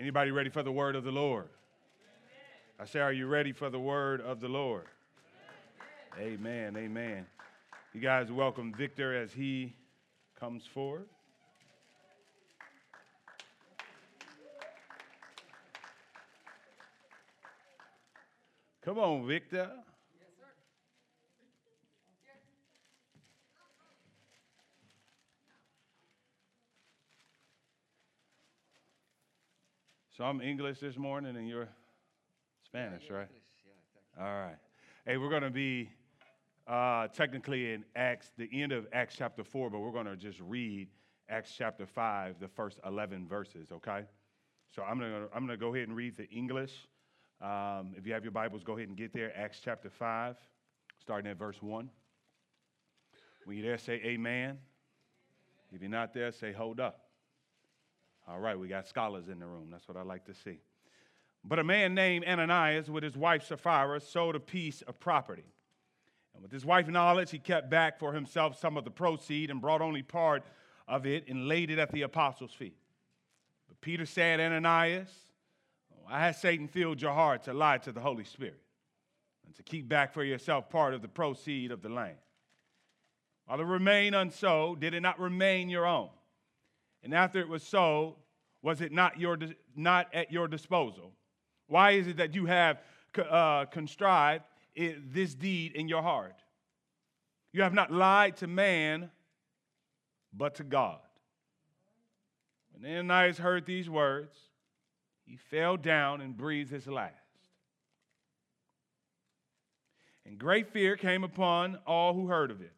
[0.00, 1.48] Anybody ready for the word of the Lord?
[2.78, 4.84] I say, are you ready for the word of the Lord?
[6.16, 6.76] Amen.
[6.76, 7.26] Amen.
[7.92, 9.74] You guys welcome Victor as he
[10.38, 11.06] comes forward.
[18.84, 19.68] Come on, Victor.
[30.18, 31.68] So I'm English this morning and you're
[32.64, 33.28] Spanish, right?
[34.18, 34.56] All right.
[35.06, 35.90] Hey, we're going to be
[36.66, 40.40] uh, technically in Acts, the end of Acts chapter 4, but we're going to just
[40.40, 40.88] read
[41.28, 44.06] Acts chapter 5, the first 11 verses, okay?
[44.74, 46.72] So I'm going to I'm to go ahead and read the English.
[47.40, 49.30] Um, if you have your Bibles, go ahead and get there.
[49.38, 50.34] Acts chapter 5,
[51.00, 51.88] starting at verse 1.
[53.44, 54.58] When you're there, say amen.
[55.72, 57.07] If you're not there, say hold up.
[58.30, 59.68] All right, we got scholars in the room.
[59.70, 60.58] That's what I like to see.
[61.44, 65.46] But a man named Ananias, with his wife Sapphira, sold a piece of property.
[66.34, 69.60] And with his wife's knowledge, he kept back for himself some of the proceed and
[69.60, 70.42] brought only part
[70.86, 72.76] of it and laid it at the apostles' feet.
[73.66, 75.10] But Peter said, Ananias,
[75.92, 78.60] oh, I had Satan filled your heart to lie to the Holy Spirit
[79.46, 82.18] and to keep back for yourself part of the proceed of the land.
[83.46, 86.10] While it remained unsold, did it not remain your own?
[87.02, 88.16] And after it was sold,
[88.62, 89.38] was it not, your,
[89.76, 91.12] not at your disposal?
[91.66, 92.82] Why is it that you have
[93.18, 94.44] uh, contrived
[94.76, 96.36] this deed in your heart?
[97.52, 99.10] You have not lied to man,
[100.32, 101.00] but to God.
[102.72, 104.36] When Ananias heard these words,
[105.24, 107.14] he fell down and breathed his last.
[110.24, 112.77] And great fear came upon all who heard of it.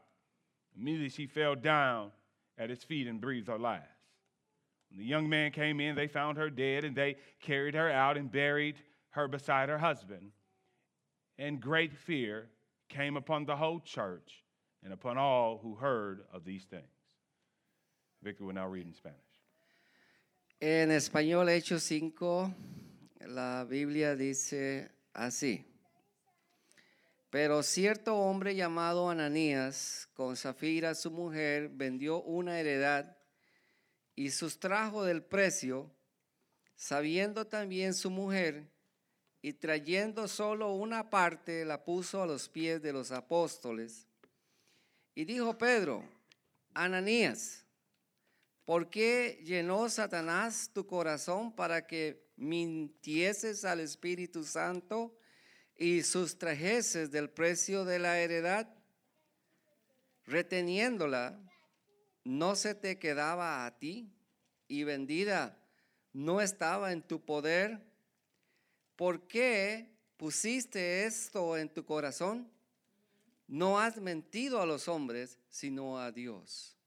[0.77, 2.11] Immediately she fell down
[2.57, 3.87] at his feet and breathed her last.
[4.89, 8.17] When the young man came in, they found her dead, and they carried her out
[8.17, 8.75] and buried
[9.11, 10.31] her beside her husband.
[11.37, 12.47] And great fear
[12.89, 14.43] came upon the whole church
[14.83, 16.83] and upon all who heard of these things.
[18.21, 19.17] Victor will now read in Spanish.
[20.61, 22.53] En español, Hechos 5,
[23.27, 25.63] la Biblia dice así.
[27.31, 33.17] Pero cierto hombre llamado Ananías, con Zafira su mujer, vendió una heredad
[34.17, 35.89] y sustrajo del precio,
[36.75, 38.69] sabiendo también su mujer,
[39.41, 44.09] y trayendo solo una parte, la puso a los pies de los apóstoles.
[45.15, 46.03] Y dijo Pedro,
[46.73, 47.65] Ananías,
[48.65, 55.15] ¿por qué llenó Satanás tu corazón para que mintieses al Espíritu Santo
[55.81, 58.71] y sustrajeses del precio de la heredad,
[60.25, 61.39] reteniéndola?
[62.23, 64.13] no se te quedaba a ti
[64.67, 65.57] y vendida
[66.13, 67.81] no estaba en tu poder.
[68.95, 72.47] ¿Por qué pusiste esto en tu corazón?
[73.47, 76.77] No has mentido a los hombres, sino a Dios.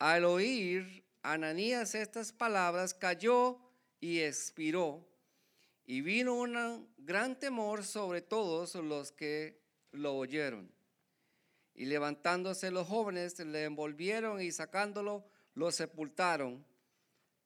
[0.00, 3.60] Al oír Ananías estas palabras, cayó
[4.00, 5.06] y expiró.
[5.90, 9.58] Y vino un gran temor sobre todos los que
[9.90, 10.70] lo oyeron.
[11.72, 16.62] Y levantándose los jóvenes, le envolvieron y sacándolo, lo sepultaron.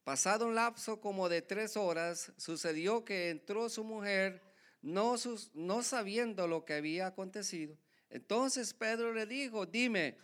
[0.03, 4.43] Pasado un lapso como de tres horas, sucedió que entró su mujer,
[4.81, 5.17] no,
[5.85, 7.79] sabiendo lo que había acontecido.
[8.11, 10.17] Entonces Pedro le dijo, dime,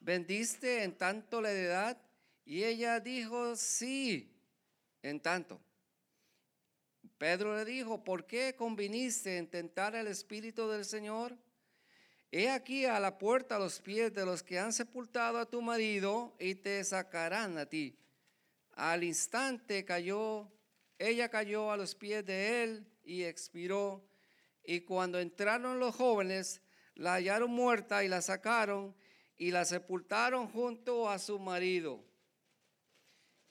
[0.00, 2.02] ¿vendiste en tanto la edad?
[2.44, 4.36] Y ella dijo, sí,
[5.00, 5.60] en tanto.
[7.22, 11.38] Pedro le dijo, ¿por qué conviniste en tentar el Espíritu del Señor?
[12.32, 15.62] He aquí a la puerta a los pies de los que han sepultado a tu
[15.62, 17.96] marido y te sacarán a ti.
[18.72, 20.50] Al instante cayó,
[20.98, 24.04] ella cayó a los pies de él y expiró.
[24.64, 26.60] Y cuando entraron los jóvenes,
[26.96, 28.96] la hallaron muerta y la sacaron
[29.36, 32.04] y la sepultaron junto a su marido.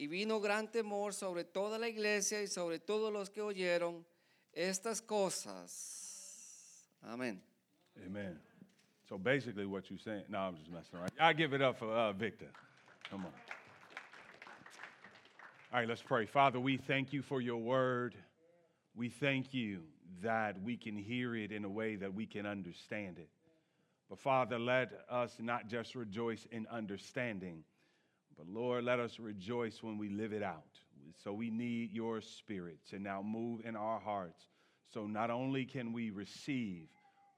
[0.01, 4.03] Y vino gran temor sobre toda la iglesia y sobre todos los que oyeron
[4.51, 6.89] estas cosas.
[7.03, 7.39] Amén.
[8.03, 8.39] Amén.
[9.07, 11.11] So basically, what you're saying, no, I'm just messing around.
[11.19, 12.47] I give it up for uh, Victor.
[13.11, 13.31] Come on.
[15.71, 16.25] All right, let's pray.
[16.25, 18.15] Father, we thank you for your word.
[18.95, 19.83] We thank you
[20.23, 23.29] that we can hear it in a way that we can understand it.
[24.09, 27.65] But Father, let us not just rejoice in understanding,
[28.41, 30.79] but Lord, let us rejoice when we live it out.
[31.23, 34.47] So we need your spirit to now move in our hearts.
[34.91, 36.87] So not only can we receive,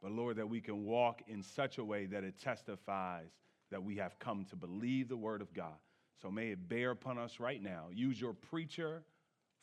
[0.01, 3.31] but Lord, that we can walk in such a way that it testifies
[3.69, 5.75] that we have come to believe the word of God.
[6.21, 7.87] So may it bear upon us right now.
[7.93, 9.03] Use your preacher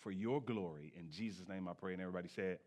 [0.00, 0.92] for your glory.
[0.98, 1.94] In Jesus' name I pray.
[1.94, 2.60] And everybody say it.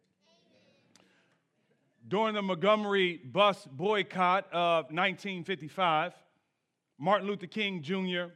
[2.07, 6.13] During the Montgomery bus boycott of 1955,
[6.97, 8.31] Martin Luther King Jr.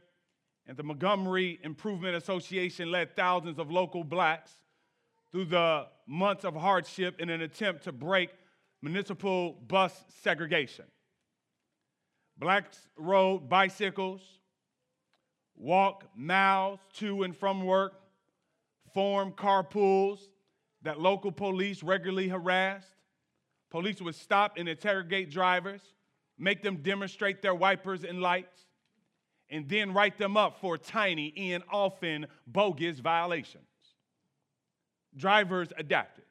[0.68, 4.52] and the Montgomery Improvement Association led thousands of local blacks
[5.32, 8.30] through the months of hardship in an attempt to break
[8.82, 10.84] municipal bus segregation.
[12.36, 14.20] Blacks rode bicycles,
[15.56, 17.94] walked miles to and from work,
[18.92, 20.20] formed carpools
[20.82, 22.94] that local police regularly harassed.
[23.70, 25.80] Police would stop and interrogate drivers,
[26.38, 28.67] make them demonstrate their wipers and lights,
[29.50, 33.64] and then write them up for tiny and often bogus violations.
[35.16, 36.24] Drivers adapted.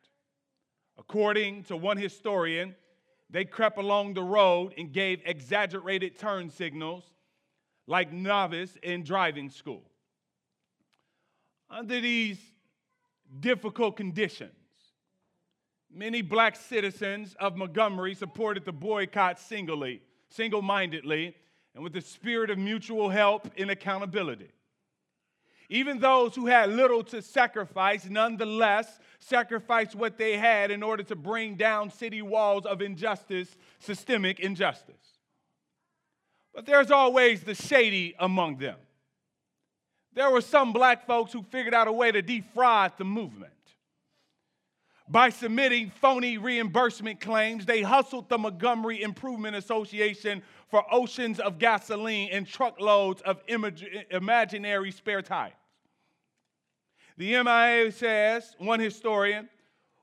[0.97, 2.75] According to one historian,
[3.29, 7.03] they crept along the road and gave exaggerated turn signals
[7.87, 9.83] like novice in driving school.
[11.69, 12.39] Under these
[13.39, 14.51] difficult conditions,
[15.93, 21.35] many black citizens of Montgomery supported the boycott singly, single-mindedly,
[21.77, 24.49] and with the spirit of mutual help and accountability.
[25.69, 31.15] Even those who had little to sacrifice, nonetheless, sacrificed what they had in order to
[31.15, 35.19] bring down city walls of injustice, systemic injustice.
[36.51, 38.77] But there's always the shady among them.
[40.13, 43.53] There were some black folks who figured out a way to defraud the movement.
[45.09, 52.29] By submitting phony reimbursement claims, they hustled the Montgomery Improvement Association for oceans of gasoline
[52.31, 55.53] and truckloads of imaginary spare tires.
[57.17, 59.47] The MIA says, one historian,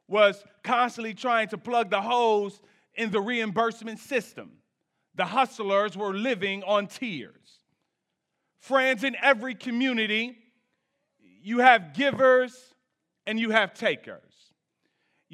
[0.08, 2.60] was constantly trying to plug the holes
[2.94, 4.52] in the reimbursement system.
[5.14, 7.60] The hustlers were living on tears.
[8.58, 10.36] Friends, in every community,
[11.42, 12.74] you have givers
[13.26, 14.33] and you have takers.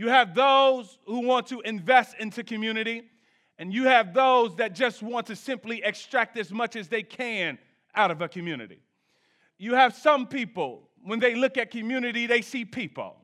[0.01, 3.03] You have those who want to invest into community,
[3.59, 7.59] and you have those that just want to simply extract as much as they can
[7.95, 8.79] out of a community.
[9.59, 13.15] You have some people, when they look at community, they see people.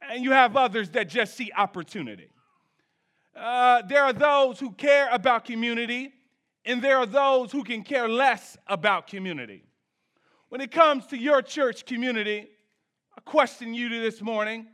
[0.00, 2.30] And you have others that just see opportunity.
[3.36, 6.12] Uh, there are those who care about community,
[6.64, 9.62] and there are those who can care less about community.
[10.48, 12.48] When it comes to your church community,
[13.16, 14.66] I question you to this morning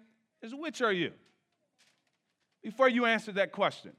[0.43, 1.13] is which are you?
[2.63, 3.93] Before you answer that question,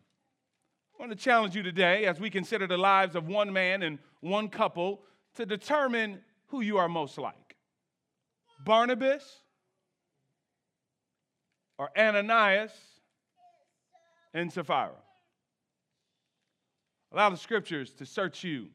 [0.98, 4.00] I want to challenge you today as we consider the lives of one man and
[4.22, 5.02] one couple
[5.36, 7.56] to determine who you are most like
[8.66, 9.24] Barnabas
[11.78, 12.72] or Ananias
[14.34, 14.92] and Sapphira.
[17.12, 18.68] Allow the scriptures to search you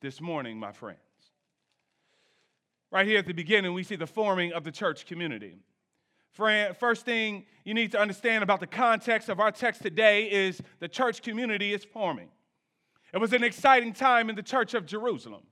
[0.00, 0.98] this morning, my friends.
[2.90, 5.58] Right here at the beginning, we see the forming of the church community.
[6.32, 10.88] First thing you need to understand about the context of our text today is the
[10.88, 12.28] church community is forming.
[13.12, 15.42] It was an exciting time in the church of Jerusalem.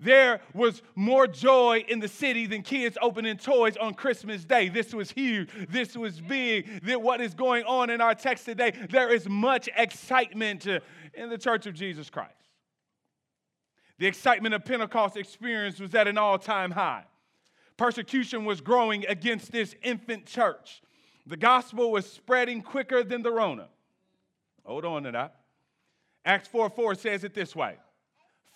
[0.00, 4.68] There was more joy in the city than kids opening toys on Christmas Day.
[4.68, 5.50] This was huge.
[5.68, 6.84] This was big.
[6.84, 11.38] That what is going on in our text today, there is much excitement in the
[11.38, 12.32] church of Jesus Christ.
[13.98, 17.04] The excitement of Pentecost experience was at an all time high.
[17.78, 20.82] Persecution was growing against this infant church.
[21.26, 23.68] The gospel was spreading quicker than the Rona.
[24.66, 25.36] Hold on to that.
[26.24, 27.76] Acts 4 4 says it this way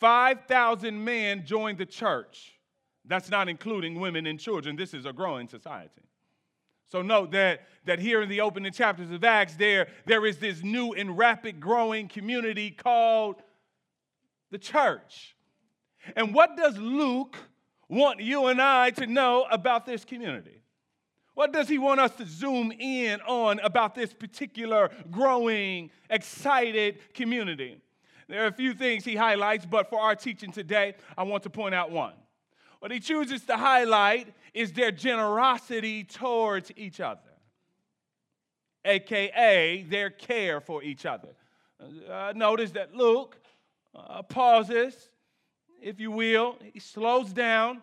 [0.00, 2.58] 5,000 men joined the church.
[3.04, 4.76] That's not including women and children.
[4.76, 6.02] This is a growing society.
[6.88, 10.62] So note that, that here in the opening chapters of Acts, there, there is this
[10.62, 13.36] new and rapid growing community called
[14.50, 15.34] the church.
[16.14, 17.36] And what does Luke
[17.92, 20.62] want you and I to know about this community?
[21.34, 27.78] What does he want us to zoom in on about this particular growing, excited community?
[28.28, 31.50] There are a few things he highlights, but for our teaching today, I want to
[31.50, 32.14] point out one.
[32.80, 37.20] What he chooses to highlight is their generosity towards each other,
[38.84, 41.28] aka their care for each other.
[42.10, 43.38] Uh, notice that Luke
[43.94, 45.10] uh, pauses
[45.82, 46.56] if you will.
[46.72, 47.82] He slows down.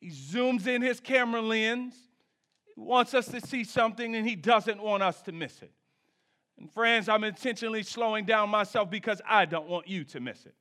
[0.00, 1.94] He zooms in his camera lens.
[2.74, 5.72] He wants us to see something and he doesn't want us to miss it.
[6.58, 10.54] And friends, I'm intentionally slowing down myself because I don't want you to miss it.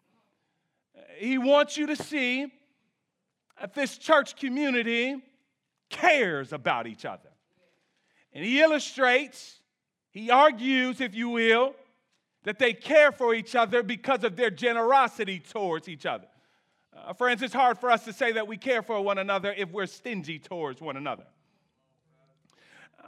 [1.17, 2.51] He wants you to see
[3.60, 5.22] that this church community
[5.89, 7.29] cares about each other.
[8.32, 9.60] And he illustrates,
[10.10, 11.75] he argues, if you will,
[12.43, 16.27] that they care for each other because of their generosity towards each other.
[16.96, 19.72] Uh, friends, it's hard for us to say that we care for one another if
[19.72, 21.26] we're stingy towards one another.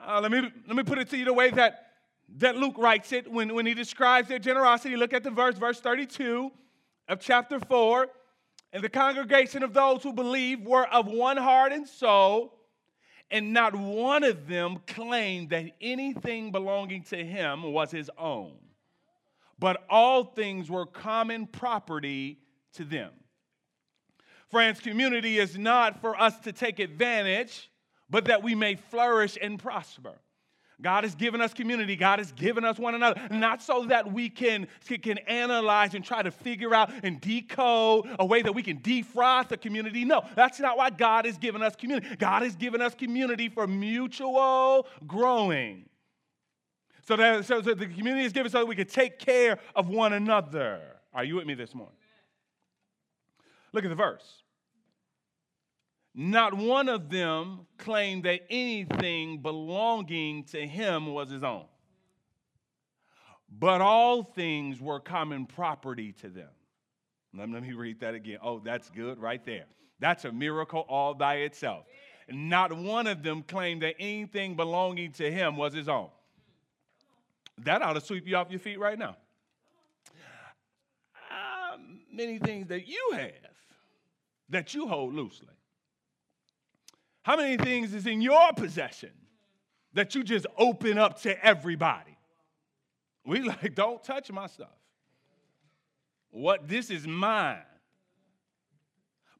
[0.05, 1.91] Uh, let, me, let me put it to you the way that,
[2.37, 4.95] that Luke writes it when, when he describes their generosity.
[4.95, 6.51] Look at the verse, verse 32
[7.07, 8.07] of chapter 4.
[8.73, 12.53] And the congregation of those who believed were of one heart and soul,
[13.31, 18.57] and not one of them claimed that anything belonging to him was his own,
[19.57, 22.39] but all things were common property
[22.73, 23.11] to them.
[24.55, 27.69] Friends, community is not for us to take advantage,
[28.09, 30.13] but that we may flourish and prosper.
[30.81, 31.97] God has given us community.
[31.97, 34.67] God has given us one another, not so that we can,
[35.01, 39.49] can analyze and try to figure out and decode a way that we can defrost
[39.49, 40.05] the community.
[40.05, 42.15] No, that's not why God has given us community.
[42.15, 45.89] God has given us community for mutual growing.
[47.05, 50.13] So that, so the community is given so that we can take care of one
[50.13, 50.79] another.
[51.13, 51.97] Are you with me this morning?
[53.73, 54.43] Look at the verse.
[56.17, 61.65] Not one of them claimed that anything belonging to him was his own,
[63.49, 66.47] but all things were common property to them.
[67.37, 68.39] Let me read that again.
[68.41, 69.65] Oh, that's good right there.
[69.99, 71.85] That's a miracle all by itself.
[72.29, 76.09] Not one of them claimed that anything belonging to him was his own.
[77.59, 79.17] That ought to sweep you off your feet right now.
[81.29, 81.77] Uh,
[82.11, 83.31] many things that you have
[84.49, 85.54] that you hold loosely.
[87.25, 89.09] How many things is in your possession
[89.93, 92.15] that you just open up to everybody?
[93.25, 94.77] We like, don't touch my stuff.
[96.29, 97.65] What this is mine.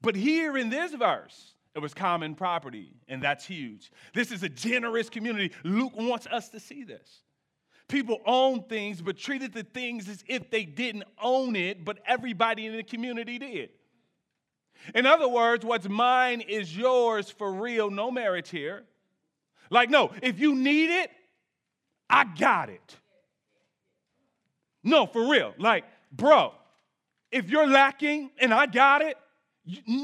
[0.01, 3.91] But here in this verse, it was common property, and that's huge.
[4.15, 5.53] This is a generous community.
[5.63, 7.21] Luke wants us to see this.
[7.87, 12.65] People own things, but treated the things as if they didn't own it, but everybody
[12.65, 13.69] in the community did.
[14.93, 18.83] In other words, what's mine is yours for real, no marriage here.
[19.69, 21.09] Like, no, if you need it,
[22.09, 22.95] I got it.
[24.83, 25.53] No, for real.
[25.57, 26.53] Like, bro,
[27.31, 29.17] if you're lacking and I got it,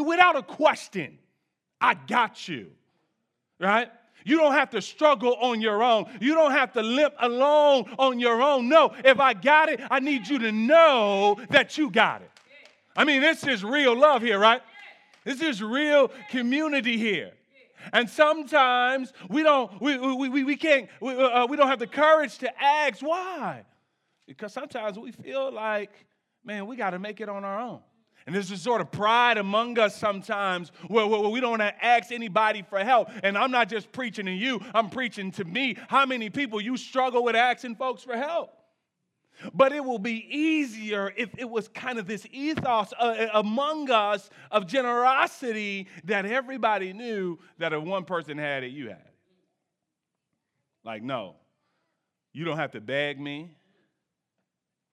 [0.04, 1.20] without a question,
[1.80, 2.72] I got you.
[3.60, 3.90] Right?
[4.26, 6.06] You don't have to struggle on your own.
[6.20, 8.70] You don't have to limp alone on your own.
[8.70, 12.32] No, if I got it, I need you to know that you got it.
[12.96, 14.62] I mean, this is real love here, right?
[15.24, 17.32] This is real community here.
[17.94, 21.88] And sometimes we don't, we, we, we, we can't, we, uh, we don't have the
[21.88, 23.64] courage to ask why.
[24.28, 25.92] Because sometimes we feel like,
[26.44, 27.80] man, we got to make it on our own.
[28.26, 31.84] And there's this sort of pride among us sometimes where, where, we don't want to
[31.86, 33.10] ask anybody for help.
[33.24, 35.76] And I'm not just preaching to you, I'm preaching to me.
[35.88, 38.54] How many people you struggle with asking folks for help?
[39.54, 43.90] But it will be easier if it was kind of this ethos uh, uh, among
[43.90, 49.14] us of generosity that everybody knew that if one person had it, you had it.
[50.84, 51.36] Like, no,
[52.34, 53.56] you don't have to beg me.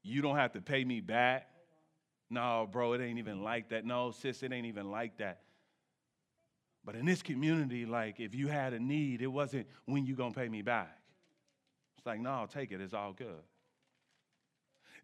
[0.02, 1.49] You don't have to pay me back.
[2.31, 3.85] No, bro, it ain't even like that.
[3.85, 5.40] No, sis, it ain't even like that.
[6.85, 10.35] But in this community, like if you had a need, it wasn't when you gonna
[10.35, 10.99] pay me back.
[11.97, 13.43] It's like, no, take it, it's all good.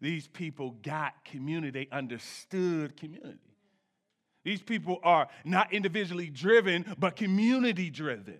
[0.01, 3.39] These people got community, they understood community.
[4.43, 8.39] These people are not individually driven, but community driven.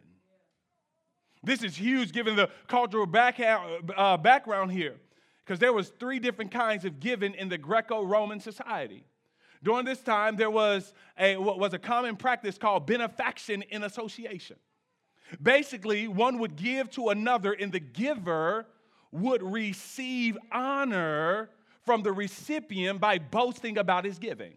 [1.44, 4.96] This is huge given the cultural back, uh, background here,
[5.44, 9.06] because there was three different kinds of giving in the Greco-Roman society.
[9.64, 14.58] During this time, there was a, what was a common practice called benefaction in association.
[15.42, 18.68] Basically, one would give to another, and the giver
[19.12, 21.50] would receive honor
[21.86, 24.56] from the recipient by boasting about his giving.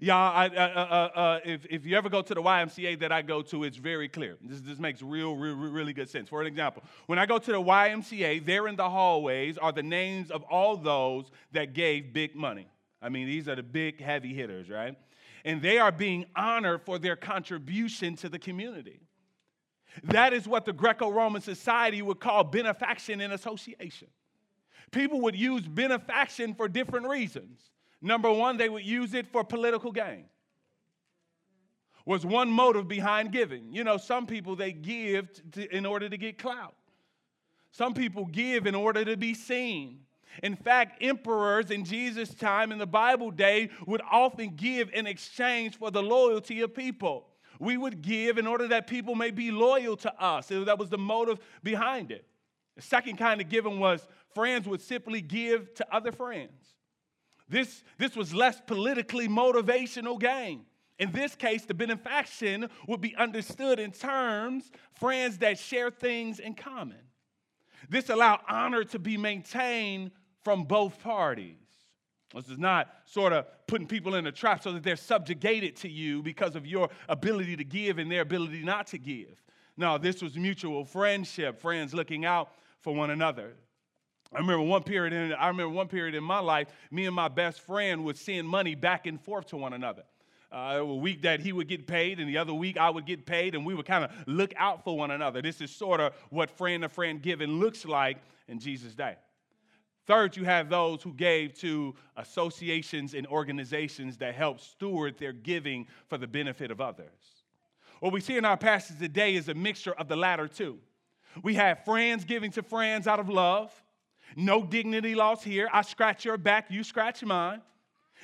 [0.00, 3.22] Y'all, I, uh, uh, uh, if, if you ever go to the YMCA that I
[3.22, 4.36] go to, it's very clear.
[4.42, 6.28] This, this makes real, real, really good sense.
[6.28, 9.82] For an example, when I go to the YMCA, there in the hallways are the
[9.82, 12.66] names of all those that gave big money.
[13.00, 14.96] I mean, these are the big, heavy hitters, right?
[15.44, 19.00] And they are being honored for their contribution to the community.
[20.04, 24.08] That is what the Greco Roman society would call benefaction and association.
[24.90, 27.70] People would use benefaction for different reasons.
[28.00, 30.26] Number one, they would use it for political gain.
[32.04, 33.72] was one motive behind giving.
[33.72, 36.74] You know, some people they give to, in order to get clout.
[37.70, 40.00] Some people give in order to be seen.
[40.42, 45.76] In fact, emperors in Jesus' time in the Bible day would often give in exchange
[45.76, 47.26] for the loyalty of people.
[47.58, 50.48] We would give in order that people may be loyal to us.
[50.48, 52.24] That was the motive behind it.
[52.76, 56.74] The second kind of giving was friends would simply give to other friends.
[57.48, 60.64] This, this was less politically motivational gain.
[60.98, 66.54] In this case, the benefaction would be understood in terms friends that share things in
[66.54, 66.98] common.
[67.88, 70.10] This allowed honor to be maintained
[70.42, 71.67] from both parties.
[72.34, 75.88] This is not sort of putting people in a trap so that they're subjugated to
[75.88, 79.42] you because of your ability to give and their ability not to give.
[79.76, 83.54] No, this was mutual friendship, friends looking out for one another.
[84.34, 87.28] I remember one period in I remember one period in my life, me and my
[87.28, 90.02] best friend would send money back and forth to one another.
[90.50, 93.26] Uh, a week that he would get paid, and the other week I would get
[93.26, 95.42] paid, and we would kind of look out for one another.
[95.42, 98.18] This is sort of what friend to friend giving looks like
[98.48, 99.16] in Jesus' day.
[100.08, 105.86] Third, you have those who gave to associations and organizations that help steward their giving
[106.08, 107.44] for the benefit of others.
[108.00, 110.78] What we see in our passage today is a mixture of the latter two.
[111.42, 113.70] We have friends giving to friends out of love,
[114.34, 115.68] no dignity lost here.
[115.74, 117.60] I scratch your back, you scratch mine.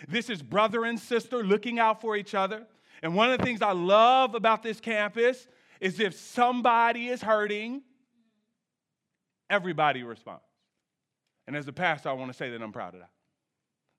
[0.09, 2.67] This is brother and sister looking out for each other.
[3.03, 5.47] And one of the things I love about this campus
[5.81, 7.83] is if somebody is hurting,
[9.50, 10.41] everybody responds.
[11.47, 13.11] And as a pastor, I want to say that I'm proud of that.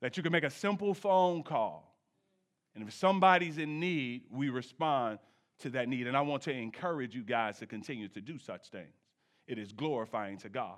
[0.01, 1.95] That you can make a simple phone call,
[2.75, 5.19] and if somebody's in need, we respond
[5.59, 6.07] to that need.
[6.07, 8.93] And I want to encourage you guys to continue to do such things.
[9.47, 10.75] It is glorifying to God.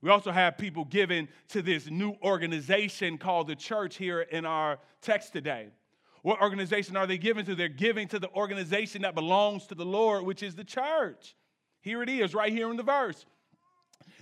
[0.00, 4.78] We also have people giving to this new organization called the church here in our
[5.02, 5.70] text today.
[6.22, 7.56] What organization are they giving to?
[7.56, 11.34] They're giving to the organization that belongs to the Lord, which is the church.
[11.80, 13.26] Here it is, right here in the verse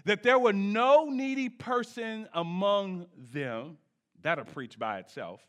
[0.05, 3.79] that there were no needy person among them.
[4.23, 5.41] That'll preach by itself.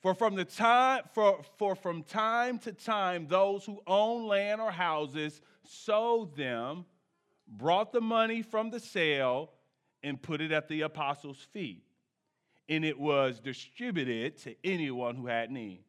[0.00, 4.70] For from the time for, for from time to time those who own land or
[4.70, 6.86] houses sold them,
[7.46, 9.50] brought the money from the sale,
[10.02, 11.84] and put it at the apostles' feet.
[12.68, 15.84] And it was distributed to anyone who had need.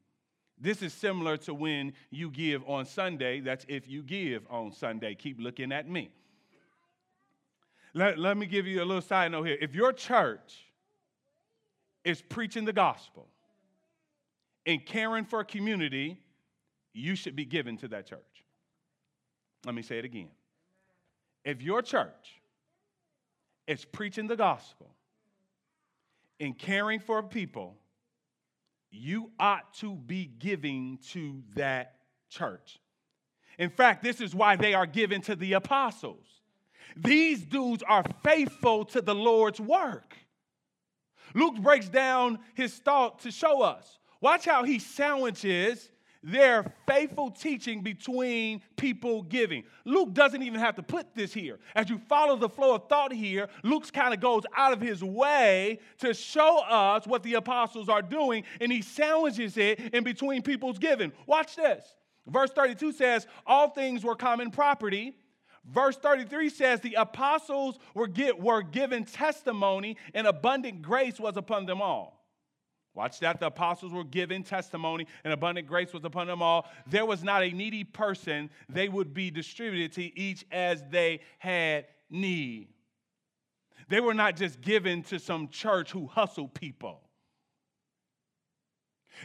[0.60, 3.40] This is similar to when you give on Sunday.
[3.40, 5.16] That's if you give on Sunday.
[5.16, 6.12] Keep looking at me.
[7.94, 9.58] Let, let me give you a little side note here.
[9.60, 10.66] If your church
[12.04, 13.28] is preaching the gospel
[14.66, 16.18] and caring for a community,
[16.94, 18.20] you should be given to that church.
[19.66, 20.30] Let me say it again.
[21.44, 22.42] If your church
[23.68, 24.90] is preaching the gospel
[26.40, 27.78] and caring for people,
[28.90, 31.96] you ought to be giving to that
[32.30, 32.80] church.
[33.58, 36.41] In fact, this is why they are given to the apostles.
[36.96, 40.16] These dudes are faithful to the Lord's work.
[41.34, 44.00] Luke breaks down his thought to show us.
[44.20, 45.92] Watch how he sandwiches
[46.24, 49.64] their faithful teaching between people giving.
[49.86, 51.60] Luke doesn't even have to put this here.
[51.74, 55.04] As you follow the flow of thought here, Luke kind of goes out of his
[55.04, 60.44] way to show us what the apostles are doing, and he sandwiches it in between
[60.44, 61.12] people's giving.
[61.26, 61.96] Watch this.
[62.28, 65.16] Verse 32 says, All things were common property
[65.66, 71.66] Verse 33 says, The apostles were, get, were given testimony, and abundant grace was upon
[71.66, 72.22] them all.
[72.94, 73.40] Watch that.
[73.40, 76.68] The apostles were given testimony, and abundant grace was upon them all.
[76.88, 81.86] There was not a needy person, they would be distributed to each as they had
[82.10, 82.68] need.
[83.88, 87.02] They were not just given to some church who hustled people.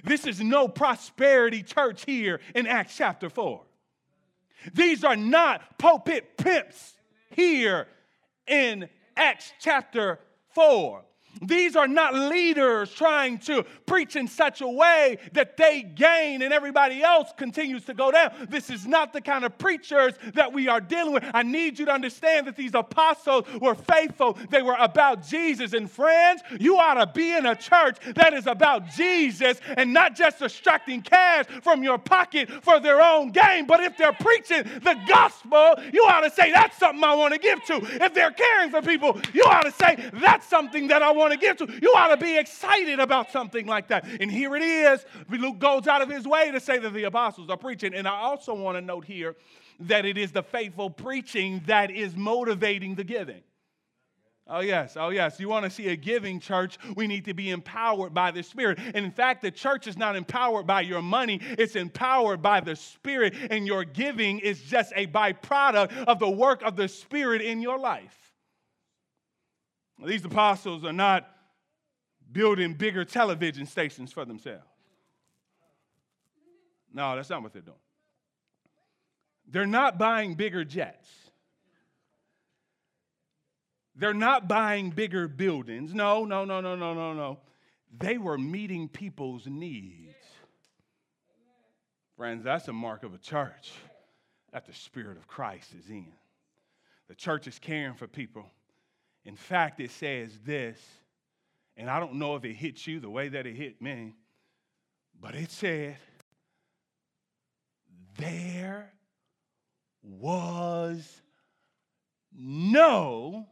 [0.04, 3.62] This is no prosperity church here in Acts chapter 4.
[4.74, 6.94] These are not pulpit pimps
[7.30, 7.88] here
[8.46, 10.20] in Acts chapter
[10.54, 11.04] 4.
[11.42, 16.52] These are not leaders trying to preach in such a way that they gain and
[16.52, 18.46] everybody else continues to go down.
[18.48, 21.24] This is not the kind of preachers that we are dealing with.
[21.34, 24.38] I need you to understand that these apostles were faithful.
[24.50, 25.72] They were about Jesus.
[25.72, 30.16] And friends, you ought to be in a church that is about Jesus and not
[30.16, 33.66] just extracting cash from your pocket for their own gain.
[33.66, 37.40] But if they're preaching the gospel, you ought to say, that's something I want to
[37.40, 38.04] give to.
[38.04, 41.40] If they're caring for people, you ought to say, that's something that I want want
[41.40, 41.80] to give to.
[41.80, 44.06] You ought to be excited about something like that.
[44.20, 45.04] And here it is.
[45.28, 47.94] Luke goes out of his way to say that the apostles are preaching.
[47.94, 49.36] And I also want to note here
[49.80, 53.42] that it is the faithful preaching that is motivating the giving.
[54.48, 54.96] Oh, yes.
[54.96, 55.40] Oh, yes.
[55.40, 56.78] You want to see a giving church?
[56.94, 58.78] We need to be empowered by the Spirit.
[58.78, 62.76] And in fact, the church is not empowered by your money, it's empowered by the
[62.76, 63.34] Spirit.
[63.50, 67.76] And your giving is just a byproduct of the work of the Spirit in your
[67.76, 68.25] life.
[70.04, 71.28] These apostles are not
[72.30, 74.64] building bigger television stations for themselves.
[76.92, 77.76] No, that's not what they're doing.
[79.48, 81.08] They're not buying bigger jets.
[83.94, 85.94] They're not buying bigger buildings.
[85.94, 87.38] No, no, no, no, no, no, no.
[87.98, 90.14] They were meeting people's needs.
[92.16, 93.72] Friends, that's a mark of a church
[94.52, 96.12] that the Spirit of Christ is in.
[97.08, 98.50] The church is caring for people.
[99.26, 100.78] In fact, it says this,
[101.76, 104.14] and I don't know if it hit you the way that it hit me,
[105.20, 105.96] but it said,
[108.16, 108.92] There
[110.00, 111.20] was
[112.32, 113.46] no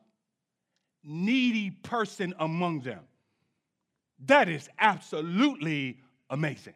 [1.02, 3.00] needy person among them.
[4.26, 5.98] That is absolutely
[6.30, 6.74] amazing.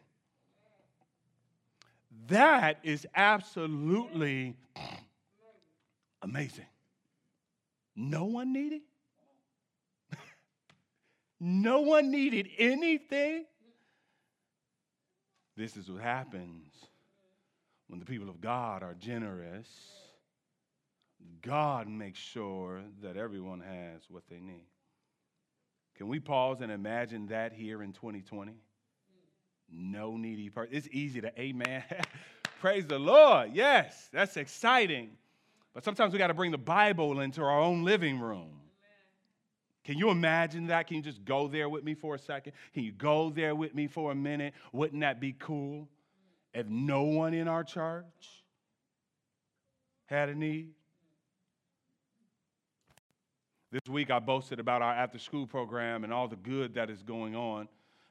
[2.27, 4.57] That is absolutely
[6.21, 6.65] amazing.
[7.95, 8.81] No one needed?
[11.39, 13.45] No one needed anything?
[15.55, 16.71] This is what happens
[17.87, 19.67] when the people of God are generous
[21.41, 24.67] God makes sure that everyone has what they need.
[25.95, 28.53] Can we pause and imagine that here in 2020?
[29.71, 30.75] No needy person.
[30.75, 31.83] It's easy to amen.
[32.59, 33.51] Praise the Lord.
[33.53, 35.11] Yes, that's exciting.
[35.73, 38.58] But sometimes we got to bring the Bible into our own living room.
[39.89, 40.85] Can you imagine that?
[40.85, 42.53] Can you just go there with me for a second?
[42.75, 44.53] Can you go there with me for a minute?
[44.71, 45.89] Wouldn't that be cool
[46.53, 48.43] if no one in our church
[50.05, 50.69] had a need?
[53.71, 57.01] This week I boasted about our after school program and all the good that is
[57.01, 57.67] going on.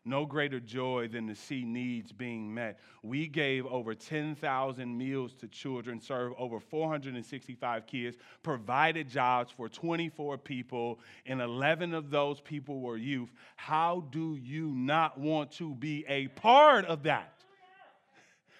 [0.09, 2.81] No greater joy than to see needs being met.
[3.03, 10.38] We gave over 10,000 meals to children, served over 465 kids, provided jobs for 24
[10.38, 13.31] people, and 11 of those people were youth.
[13.57, 17.35] How do you not want to be a part of that?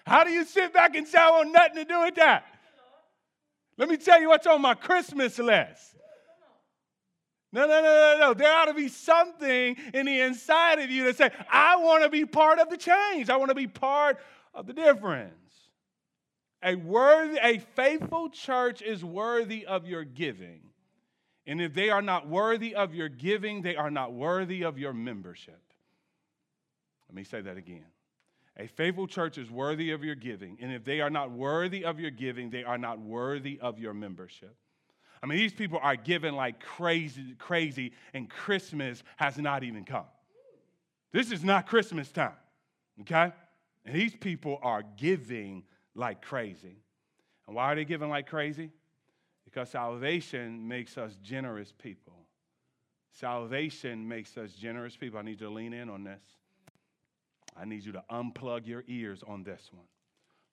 [0.05, 2.45] How do you sit back and say, I want nothing to do with that?
[3.75, 5.95] Let me tell you what's on my Christmas list.
[7.51, 8.33] No, no, no, no, no.
[8.33, 12.09] There ought to be something in the inside of you that say, I want to
[12.09, 13.29] be part of the change.
[13.29, 14.19] I want to be part
[14.53, 15.33] of the difference.
[16.61, 20.61] A worthy, a faithful church is worthy of your giving.
[21.47, 24.93] And if they are not worthy of your giving, they are not worthy of your
[24.93, 25.61] membership.
[27.07, 27.85] Let me say that again.
[28.57, 30.57] A faithful church is worthy of your giving.
[30.61, 33.93] And if they are not worthy of your giving, they are not worthy of your
[33.93, 34.55] membership.
[35.21, 40.05] I mean, these people are giving like crazy, crazy, and Christmas has not even come.
[41.11, 42.37] This is not Christmas time,
[43.01, 43.33] okay?
[43.85, 45.63] And these people are giving
[45.95, 46.77] like crazy.
[47.47, 48.69] And why are they giving like crazy?
[49.43, 52.13] Because salvation makes us generous people.
[53.11, 55.19] Salvation makes us generous people.
[55.19, 56.21] I need you to lean in on this.
[57.57, 59.87] I need you to unplug your ears on this one.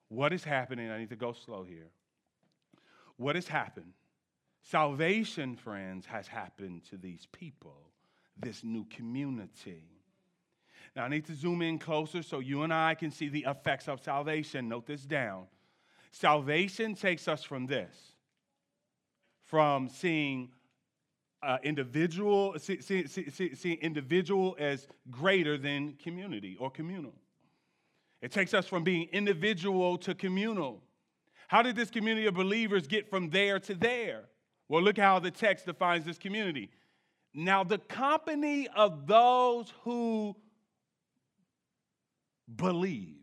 [0.09, 0.89] What is happening?
[0.89, 1.91] I need to go slow here.
[3.17, 3.93] What has happened
[4.69, 7.89] Salvation, friends, has happened to these people,
[8.37, 9.83] this new community.
[10.93, 13.87] Now, I need to zoom in closer so you and I can see the effects
[13.87, 14.67] of salvation.
[14.67, 15.45] Note this down.
[16.11, 17.95] Salvation takes us from this
[19.45, 20.49] from seeing
[21.41, 27.13] uh, individual, see, see, see, see individual as greater than community or communal.
[28.21, 30.83] It takes us from being individual to communal.
[31.47, 34.25] How did this community of believers get from there to there?
[34.69, 36.69] Well, look how the text defines this community.
[37.33, 40.35] Now, the company of those who
[42.53, 43.13] believed.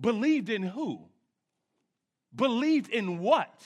[0.00, 1.08] Believed in who?
[2.34, 3.62] Believed in what?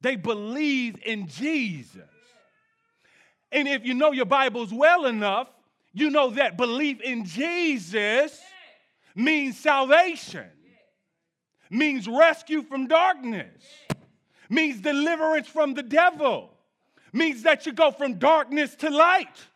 [0.00, 2.02] They believed in Jesus.
[3.50, 5.48] And if you know your Bibles well enough,
[5.92, 8.38] you know that belief in Jesus
[9.14, 10.50] means salvation
[11.74, 13.62] means rescue from darkness,
[14.48, 16.50] means deliverance from the devil,
[17.12, 19.46] means that you go from darkness to light,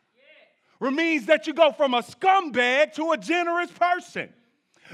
[0.80, 4.28] means that you go from a scumbag to a generous person.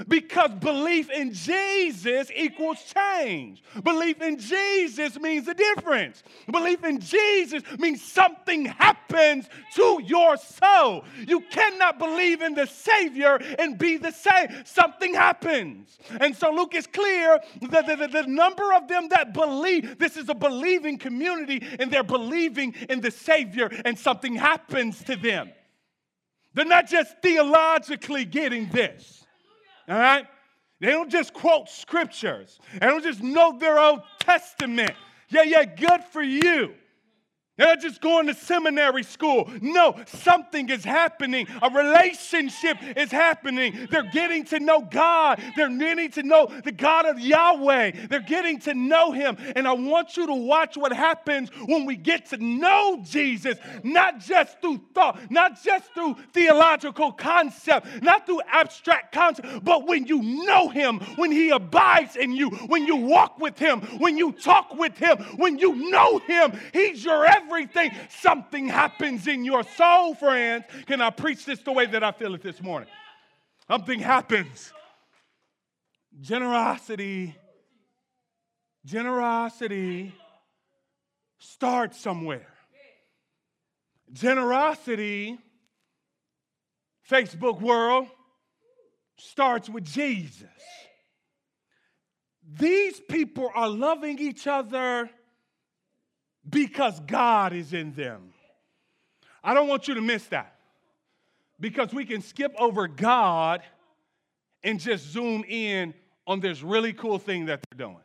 [0.07, 3.63] Because belief in Jesus equals change.
[3.83, 6.23] Belief in Jesus means a difference.
[6.51, 11.05] Belief in Jesus means something happens to your soul.
[11.27, 14.47] You cannot believe in the Savior and be the same.
[14.65, 15.97] Something happens.
[16.19, 20.17] And so Luke is clear that the, the, the number of them that believe, this
[20.17, 25.51] is a believing community, and they're believing in the Savior, and something happens to them.
[26.53, 29.24] They're not just theologically getting this.
[29.87, 30.27] All right?
[30.79, 32.59] They don't just quote scriptures.
[32.73, 34.91] They don't just know their Old Testament.
[35.29, 36.73] Yeah, yeah, good for you.
[37.57, 39.49] They're not just going to seminary school.
[39.61, 41.47] No, something is happening.
[41.61, 43.87] A relationship is happening.
[43.89, 45.41] They're getting to know God.
[45.55, 48.07] They're getting to know the God of Yahweh.
[48.09, 49.37] They're getting to know Him.
[49.55, 54.19] And I want you to watch what happens when we get to know Jesus, not
[54.19, 60.21] just through thought, not just through theological concept, not through abstract concept, but when you
[60.21, 64.75] know Him, when He abides in you, when you walk with Him, when you talk
[64.75, 70.15] with Him, when you know Him, He's your everything everything, something happens in your soul,
[70.15, 70.65] friends.
[70.85, 72.89] Can I preach this the way that I feel it this morning?
[73.67, 74.71] Something happens.
[76.21, 77.35] Generosity,
[78.85, 80.13] generosity
[81.37, 82.47] starts somewhere.
[84.13, 85.37] Generosity,
[87.09, 88.07] Facebook world,
[89.17, 90.47] starts with Jesus.
[92.47, 95.09] These people are loving each other
[96.49, 98.33] because God is in them.
[99.43, 100.55] I don't want you to miss that
[101.59, 103.61] because we can skip over God
[104.63, 105.93] and just zoom in
[106.27, 108.01] on this really cool thing that they're doing.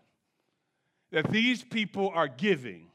[1.13, 2.87] That these people are giving.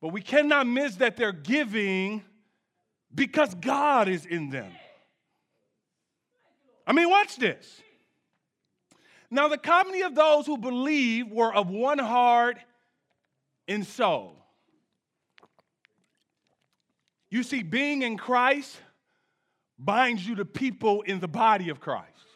[0.00, 2.22] But we cannot miss that they're giving
[3.14, 4.70] because God is in them.
[6.86, 7.80] I mean, watch this.
[9.30, 12.58] Now, the company of those who believe were of one heart
[13.70, 14.36] in soul.
[17.30, 18.76] You see, being in Christ
[19.78, 22.26] binds you to people in the body of Christ.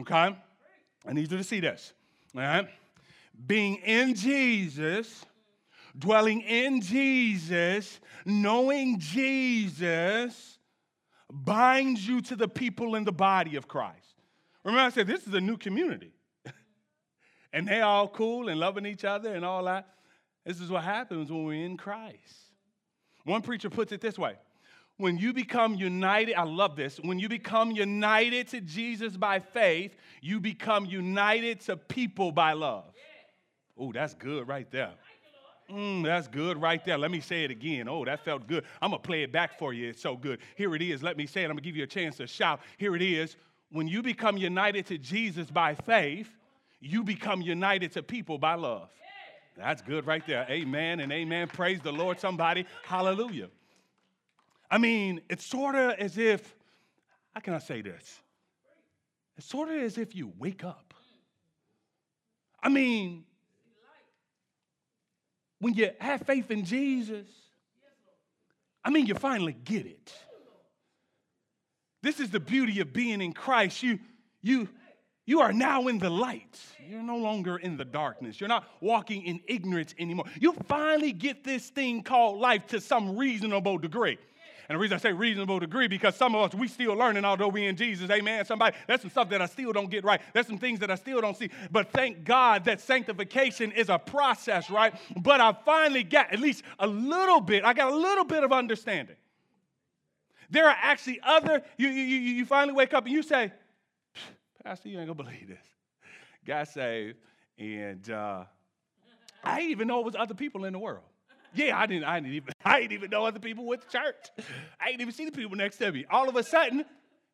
[0.00, 0.36] Okay?
[1.06, 1.94] I need you to see this.
[2.36, 2.68] All right?
[3.46, 5.24] Being in Jesus,
[5.98, 10.58] dwelling in Jesus, knowing Jesus
[11.32, 13.96] binds you to the people in the body of Christ.
[14.62, 16.12] Remember, I said this is a new community.
[17.54, 19.88] and they all cool and loving each other and all that.
[20.44, 22.18] This is what happens when we're in Christ.
[23.24, 24.36] One preacher puts it this way
[25.00, 26.98] when you become united, I love this.
[26.98, 32.84] When you become united to Jesus by faith, you become united to people by love.
[33.78, 34.92] Oh, that's good right there.
[35.70, 36.98] Mm, that's good right there.
[36.98, 37.88] Let me say it again.
[37.88, 38.64] Oh, that felt good.
[38.82, 39.88] I'm going to play it back for you.
[39.88, 40.40] It's so good.
[40.56, 41.02] Here it is.
[41.02, 41.44] Let me say it.
[41.44, 42.60] I'm going to give you a chance to shout.
[42.76, 43.36] Here it is.
[43.70, 46.28] When you become united to Jesus by faith,
[46.80, 48.90] you become united to people by love.
[49.60, 50.46] That's good right there.
[50.48, 51.48] Amen and amen.
[51.48, 52.64] Praise the Lord, somebody.
[52.82, 53.48] Hallelujah.
[54.70, 56.54] I mean, it's sort of as if,
[57.34, 58.20] how can I say this?
[59.36, 60.94] It's sort of as if you wake up.
[62.62, 63.24] I mean,
[65.58, 67.26] when you have faith in Jesus,
[68.82, 70.14] I mean, you finally get it.
[72.02, 73.82] This is the beauty of being in Christ.
[73.82, 73.98] You,
[74.40, 74.68] you,
[75.26, 76.58] you are now in the light.
[76.88, 78.40] You're no longer in the darkness.
[78.40, 80.24] You're not walking in ignorance anymore.
[80.40, 84.18] You finally get this thing called life to some reasonable degree.
[84.68, 87.48] And the reason I say reasonable degree because some of us we still learning, although
[87.48, 88.08] we in Jesus.
[88.08, 88.44] Amen.
[88.44, 90.20] Somebody, there's some stuff that I still don't get right.
[90.32, 91.50] There's some things that I still don't see.
[91.72, 94.94] But thank God that sanctification is a process, right?
[95.16, 97.64] But I finally got at least a little bit.
[97.64, 99.16] I got a little bit of understanding.
[100.50, 101.62] There are actually other.
[101.76, 103.52] You you you finally wake up and you say,
[104.64, 105.66] Pastor, you ain't gonna believe this.
[106.46, 107.18] Got saved,
[107.58, 108.44] and uh,
[109.42, 111.04] I didn't even know it was other people in the world.
[111.54, 112.04] Yeah, I didn't.
[112.04, 112.54] I didn't even.
[112.64, 114.46] I didn't even know other people went to church.
[114.80, 116.04] I didn't even see the people next to me.
[116.10, 116.84] All of a sudden,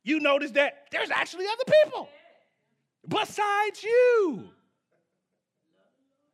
[0.05, 2.09] you notice that there's actually other people
[3.09, 4.49] besides you.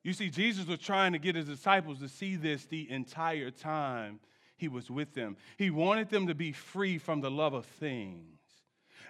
[0.03, 4.21] You see, Jesus was trying to get his disciples to see this the entire time
[4.57, 5.37] he was with them.
[5.57, 8.42] He wanted them to be free from the love of things.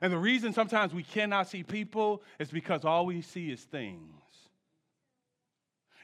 [0.03, 4.11] And the reason sometimes we cannot see people is because all we see is things.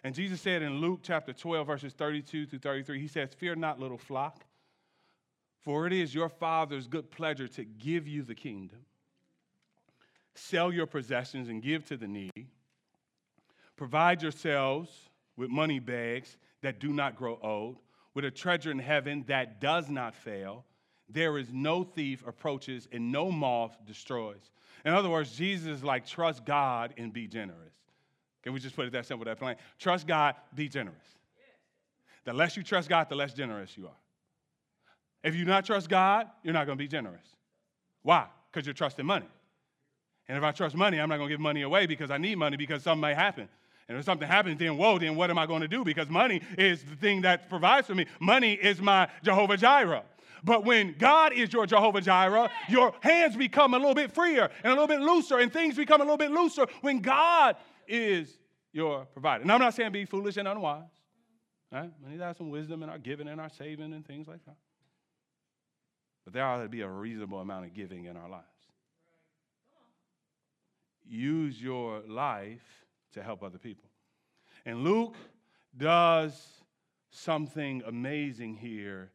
[0.04, 3.80] And Jesus said in Luke chapter 12, verses 32 to 33, He says, Fear not,
[3.80, 4.44] little flock,
[5.62, 8.78] for it is your Father's good pleasure to give you the kingdom.
[10.36, 12.46] Sell your possessions and give to the needy.
[13.76, 14.92] Provide yourselves
[15.36, 17.80] with money bags that do not grow old,
[18.14, 20.64] with a treasure in heaven that does not fail
[21.08, 24.50] there is no thief approaches and no moth destroys.
[24.84, 27.72] In other words, Jesus is like, trust God and be generous.
[28.42, 29.56] Can we just put it that simple, that plain?
[29.78, 30.96] Trust God, be generous.
[32.24, 33.96] The less you trust God, the less generous you are.
[35.24, 37.26] If you not trust God, you're not going to be generous.
[38.02, 38.26] Why?
[38.50, 39.26] Because you're trusting money.
[40.28, 42.36] And if I trust money, I'm not going to give money away because I need
[42.36, 43.48] money because something may happen.
[43.88, 45.82] And if something happens, then whoa, then what am I going to do?
[45.82, 48.06] Because money is the thing that provides for me.
[48.20, 50.02] Money is my Jehovah Jireh.
[50.44, 54.72] But when God is your Jehovah Jireh, your hands become a little bit freer and
[54.72, 58.38] a little bit looser, and things become a little bit looser when God is
[58.72, 59.42] your provider.
[59.42, 60.84] And I'm not saying be foolish and unwise.
[61.70, 61.90] Right?
[62.02, 64.44] We need to have some wisdom in our giving and our saving and things like
[64.46, 64.56] that.
[66.24, 68.44] But there ought to be a reasonable amount of giving in our lives.
[71.06, 73.88] Use your life to help other people.
[74.66, 75.16] And Luke
[75.76, 76.62] does
[77.10, 79.10] something amazing here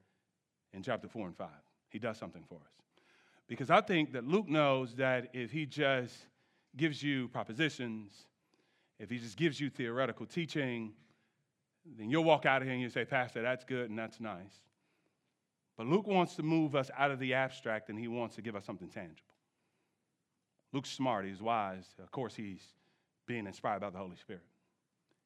[0.74, 1.48] in chapter 4 and 5.
[1.90, 2.72] He does something for us.
[3.48, 6.16] Because I think that Luke knows that if he just
[6.76, 8.14] gives you propositions,
[9.00, 10.94] if he just gives you theoretical teaching,
[11.98, 14.62] then you'll walk out of here and you say, Pastor, that's good and that's nice.
[15.78, 18.56] But Luke wants to move us out of the abstract and he wants to give
[18.56, 19.22] us something tangible.
[20.72, 21.86] Luke's smart, he's wise.
[22.02, 22.62] Of course, he's
[23.28, 24.44] being inspired by the Holy Spirit.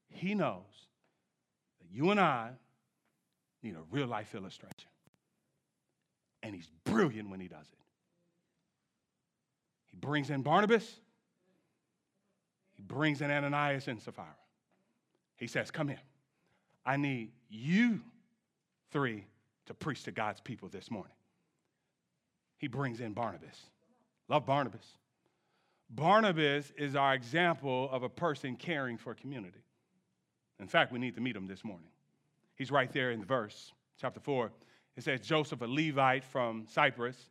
[0.09, 0.87] He knows
[1.79, 2.51] that you and I
[3.61, 4.89] need a real life illustration.
[6.47, 7.77] And he's brilliant when he does it.
[9.87, 11.01] He brings in Barnabas,
[12.73, 14.27] he brings in Ananias and Sapphira.
[15.35, 15.99] He says, Come here.
[16.85, 17.99] I need you
[18.91, 19.25] three
[19.65, 21.11] to preach to God's people this morning.
[22.59, 23.57] He brings in Barnabas.
[24.29, 24.85] Love Barnabas.
[25.89, 29.65] Barnabas is our example of a person caring for community.
[30.61, 31.89] In fact, we need to meet him this morning.
[32.55, 34.49] He's right there in the verse, chapter 4.
[34.97, 37.29] It says, Joseph, a Levite from Cyprus,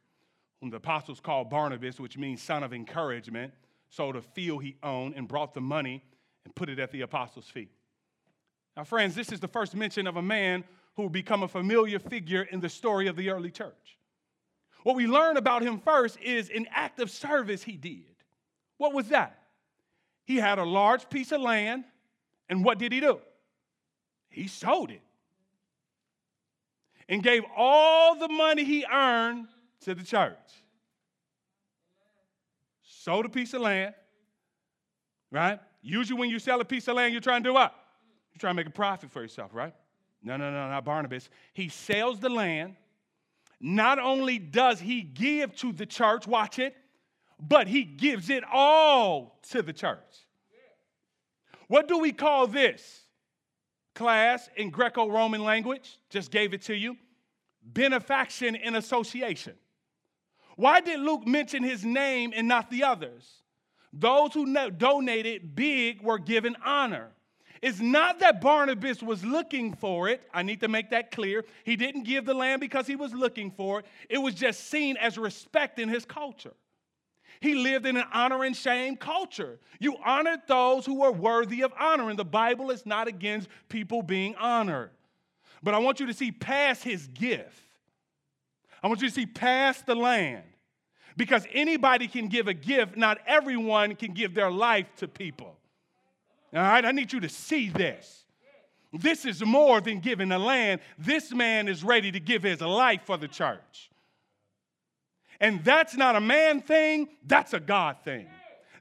[0.60, 3.52] whom the apostles called Barnabas, which means son of encouragement,
[3.90, 6.02] sold a field he owned and brought the money
[6.44, 7.72] and put it at the apostles' feet.
[8.76, 10.62] Now, friends, this is the first mention of a man
[10.94, 13.98] who will become a familiar figure in the story of the early church.
[14.84, 18.14] What we learn about him first is an act of service he did.
[18.78, 19.42] What was that?
[20.24, 21.84] He had a large piece of land,
[22.48, 23.18] and what did he do?
[24.30, 25.02] He sold it
[27.08, 29.46] and gave all the money he earned
[29.80, 30.36] to the church.
[32.82, 33.94] Sold a piece of land,
[35.30, 35.60] right?
[35.82, 37.72] Usually, when you sell a piece of land, you're trying to do what?
[38.32, 39.74] You're trying to make a profit for yourself, right?
[40.22, 41.28] No, no, no, not Barnabas.
[41.52, 42.74] He sells the land.
[43.60, 46.74] Not only does he give to the church, watch it,
[47.40, 50.26] but he gives it all to the church.
[51.68, 53.05] What do we call this?
[53.96, 56.96] Class in Greco Roman language, just gave it to you.
[57.72, 59.54] Benefaction in association.
[60.54, 63.42] Why did Luke mention his name and not the others?
[63.92, 67.10] Those who donated big were given honor.
[67.62, 70.22] It's not that Barnabas was looking for it.
[70.32, 71.44] I need to make that clear.
[71.64, 74.96] He didn't give the land because he was looking for it, it was just seen
[74.98, 76.54] as respect in his culture.
[77.40, 79.58] He lived in an honor and shame culture.
[79.78, 84.02] You honored those who were worthy of honor, and the Bible is not against people
[84.02, 84.90] being honored.
[85.62, 87.62] But I want you to see past his gift.
[88.82, 90.44] I want you to see past the land.
[91.16, 95.56] Because anybody can give a gift, not everyone can give their life to people.
[96.54, 98.24] All right, I need you to see this.
[98.92, 100.80] This is more than giving the land.
[100.98, 103.90] This man is ready to give his life for the church.
[105.40, 108.26] And that's not a man thing, that's a God thing.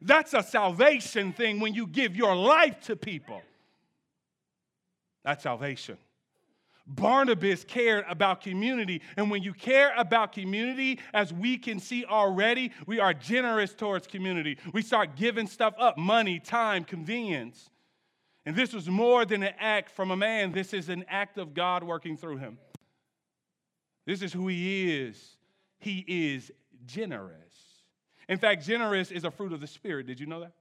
[0.02, 3.41] That's a salvation thing when you give your life to people.
[5.24, 5.98] That's salvation.
[6.88, 9.02] Barnabas cared about community.
[9.18, 14.06] And when you care about community, as we can see already, we are generous towards
[14.06, 14.58] community.
[14.72, 17.70] We start giving stuff up money, time, convenience.
[18.46, 21.56] And this was more than an act from a man, this is an act of
[21.56, 22.60] God working through him.
[24.06, 25.35] This is who he is.
[25.86, 26.52] He is
[26.88, 27.54] generous.
[28.28, 30.08] In fact, generous is a fruit of the Spirit.
[30.08, 30.54] Did you know that?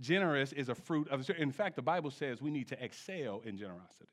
[0.00, 1.42] Generous is a fruit of the Spirit.
[1.42, 4.10] In fact, the Bible says we need to excel in generosity.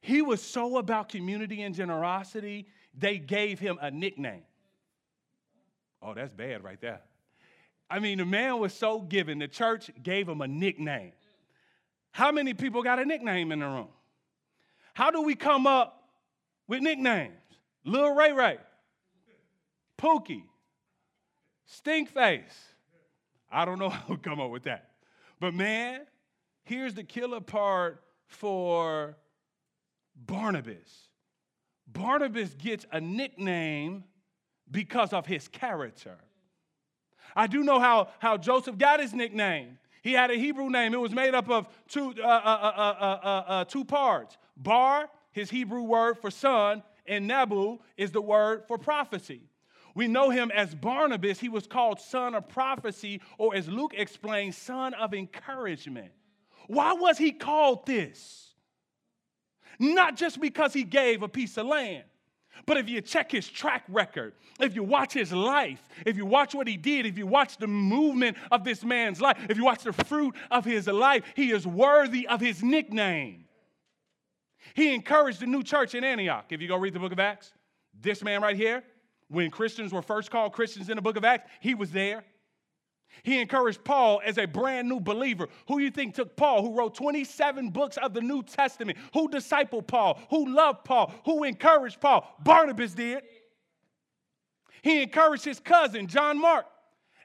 [0.00, 4.44] He was so about community and generosity, they gave him a nickname.
[6.00, 7.00] Oh, that's bad right there.
[7.90, 11.14] I mean, the man was so giving, the church gave him a nickname.
[12.12, 13.88] How many people got a nickname in the room?
[14.92, 16.10] How do we come up
[16.68, 17.40] with nicknames?
[17.84, 18.58] Lil Ray Ray,
[19.98, 20.44] Pookie,
[21.70, 22.42] Stinkface.
[23.50, 24.90] I don't know how we come up with that.
[25.40, 26.02] But man,
[26.64, 29.16] here's the killer part for
[30.16, 31.08] Barnabas.
[31.86, 34.04] Barnabas gets a nickname
[34.70, 36.16] because of his character.
[37.36, 39.78] I do know how, how Joseph got his nickname.
[40.02, 40.94] He had a Hebrew name.
[40.94, 44.36] It was made up of two, uh, uh, uh, two parts.
[44.56, 49.42] Bar, his Hebrew word for son, and Nebu is the word for prophecy.
[49.94, 51.38] We know him as Barnabas.
[51.38, 56.10] He was called son of prophecy, or as Luke explains, son of encouragement.
[56.66, 58.54] Why was he called this?
[59.78, 62.04] Not just because he gave a piece of land,
[62.66, 66.54] but if you check his track record, if you watch his life, if you watch
[66.54, 69.82] what he did, if you watch the movement of this man's life, if you watch
[69.82, 73.43] the fruit of his life, he is worthy of his nickname.
[74.72, 76.46] He encouraged the new church in Antioch.
[76.50, 77.52] If you go read the book of Acts,
[78.00, 78.82] this man right here,
[79.28, 82.24] when Christians were first called Christians in the book of Acts, he was there.
[83.22, 85.48] He encouraged Paul as a brand new believer.
[85.68, 88.98] Who you think took Paul, who wrote 27 books of the New Testament?
[89.12, 90.18] Who discipled Paul?
[90.30, 91.12] Who loved Paul?
[91.24, 92.26] Who encouraged Paul?
[92.42, 93.22] Barnabas did.
[94.82, 96.66] He encouraged his cousin, John Mark,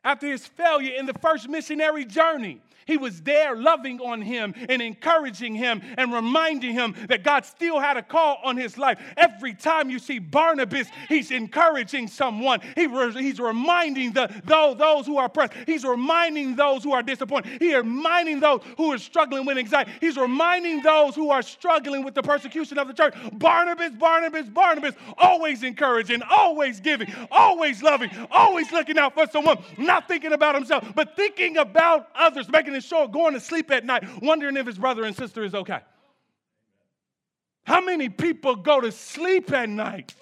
[0.03, 2.61] after his failure in the first missionary journey.
[2.89, 7.79] He was there loving on him and encouraging him and reminding him that God still
[7.79, 8.99] had a call on his life.
[9.15, 12.61] Every time you see Barnabas, he's encouraging someone.
[12.75, 12.87] He
[13.19, 15.53] he's reminding the, those, those who are pressed.
[15.67, 17.61] He's reminding those who are disappointed.
[17.61, 19.91] He's reminding those who are struggling with anxiety.
[20.01, 23.13] He's reminding those who are struggling with the persecution of the church.
[23.33, 30.07] Barnabas, Barnabas, Barnabas, always encouraging, always giving, always loving, always looking out for someone, not
[30.07, 34.57] thinking about himself, but thinking about others, making short going to sleep at night wondering
[34.57, 35.79] if his brother and sister is okay.
[37.63, 40.15] How many people go to sleep at night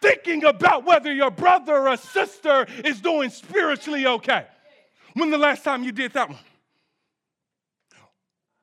[0.00, 4.46] thinking about whether your brother or sister is doing spiritually okay?
[5.14, 6.38] When the last time you did that one?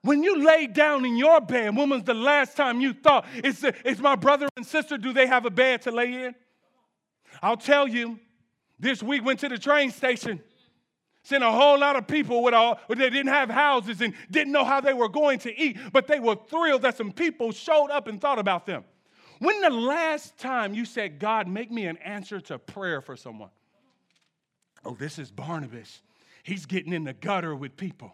[0.01, 3.99] When you lay down in your bed, was the last time you thought, is, is
[3.99, 6.35] my brother and sister, do they have a bed to lay in?
[7.41, 8.17] I'll tell you,
[8.79, 10.41] this week went to the train station
[11.23, 14.63] Seen a whole lot of people with all they didn't have houses and didn't know
[14.63, 18.07] how they were going to eat, but they were thrilled that some people showed up
[18.07, 18.83] and thought about them.
[19.39, 23.49] When the last time you said, God, make me an answer to prayer for someone?
[24.85, 26.01] Oh, this is Barnabas.
[26.43, 28.13] He's getting in the gutter with people.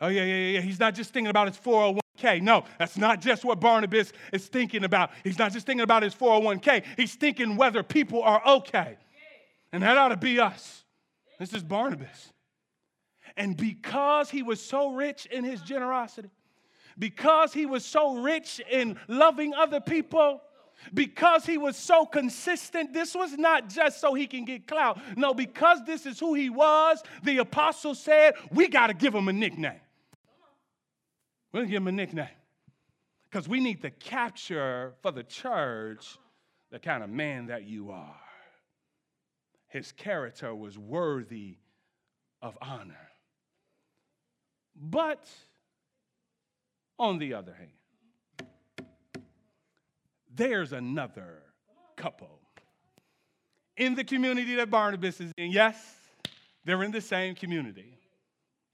[0.00, 0.60] Oh, yeah, yeah, yeah.
[0.60, 2.42] He's not just thinking about his 401k.
[2.42, 5.10] No, that's not just what Barnabas is thinking about.
[5.22, 6.84] He's not just thinking about his 401k.
[6.96, 8.96] He's thinking whether people are okay.
[9.72, 10.83] And that ought to be us.
[11.38, 12.32] This is Barnabas.
[13.36, 16.30] And because he was so rich in his generosity,
[16.98, 20.40] because he was so rich in loving other people,
[20.92, 25.00] because he was so consistent, this was not just so he can get clout.
[25.16, 29.28] No, because this is who he was, the apostle said, we got to give him
[29.28, 29.80] a nickname.
[31.52, 32.28] We're going to give him a nickname.
[33.30, 36.18] Because we need to capture for the church
[36.70, 38.16] the kind of man that you are
[39.74, 41.56] his character was worthy
[42.40, 43.10] of honor.
[44.80, 45.28] But
[46.96, 48.48] on the other hand,
[50.32, 51.42] there's another
[51.96, 52.38] couple
[53.76, 55.50] in the community that Barnabas is in.
[55.50, 55.76] Yes,
[56.64, 57.98] they're in the same community.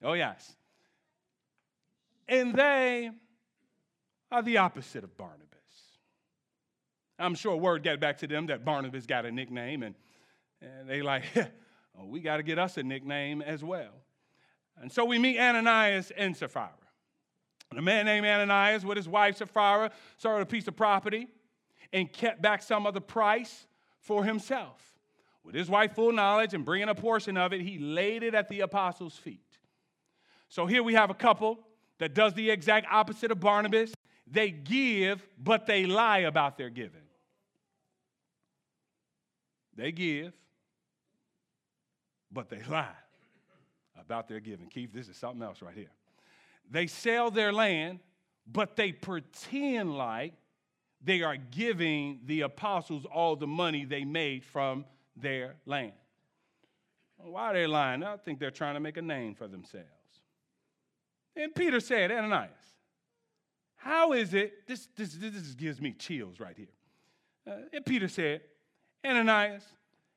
[0.02, 0.54] Oh, yes.
[2.28, 3.10] And they
[4.30, 5.46] are the opposite of Barnabas.
[7.18, 9.94] I'm sure word got back to them that Barnabas got a nickname, and
[10.62, 11.24] and they like,
[11.98, 13.92] oh, we got to get us a nickname as well.
[14.80, 16.70] And so we meet Ananias and Sapphira.
[17.70, 21.28] And a man named Ananias with his wife Sapphira sold a piece of property
[21.92, 23.66] and kept back some of the price
[24.00, 24.80] for himself.
[25.44, 28.48] With his wife full knowledge and bringing a portion of it, he laid it at
[28.48, 29.40] the apostles' feet.
[30.48, 31.60] So here we have a couple
[31.98, 33.92] that does the exact opposite of Barnabas.
[34.26, 37.00] They give, but they lie about their giving.
[39.76, 40.32] They give,
[42.32, 42.88] but they lie
[43.98, 44.68] about their giving.
[44.68, 45.90] Keith, this is something else right here.
[46.70, 48.00] They sell their land,
[48.46, 50.34] but they pretend like
[51.02, 54.84] they are giving the apostles all the money they made from
[55.16, 55.92] their land.
[57.16, 58.02] Why are they lying?
[58.02, 59.86] I think they're trying to make a name for themselves.
[61.36, 62.50] And Peter said, Ananias,
[63.76, 64.66] how is it?
[64.66, 66.66] This, this, this gives me chills right here.
[67.46, 68.42] Uh, and Peter said,
[69.04, 69.64] Ananias,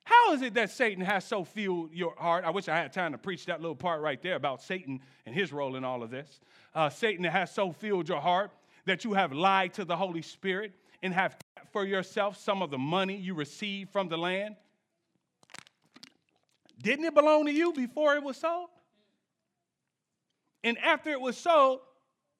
[0.03, 2.43] how is it that Satan has so filled your heart?
[2.43, 5.33] I wish I had time to preach that little part right there about Satan and
[5.33, 6.41] his role in all of this.
[6.75, 8.51] Uh, Satan has so filled your heart
[8.85, 12.69] that you have lied to the Holy Spirit and have kept for yourself some of
[12.69, 14.55] the money you received from the land.
[16.81, 18.69] Didn't it belong to you before it was sold?
[20.65, 21.79] And after it was sold,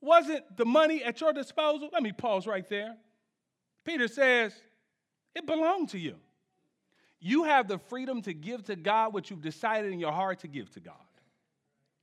[0.02, 1.90] wasn't the money at your disposal?
[1.94, 2.96] Let me pause right there.
[3.86, 4.54] Peter says,
[5.34, 6.16] it belonged to you.
[7.26, 10.50] You have the freedom to give to God what you've decided in your heart to
[10.50, 10.96] give to God.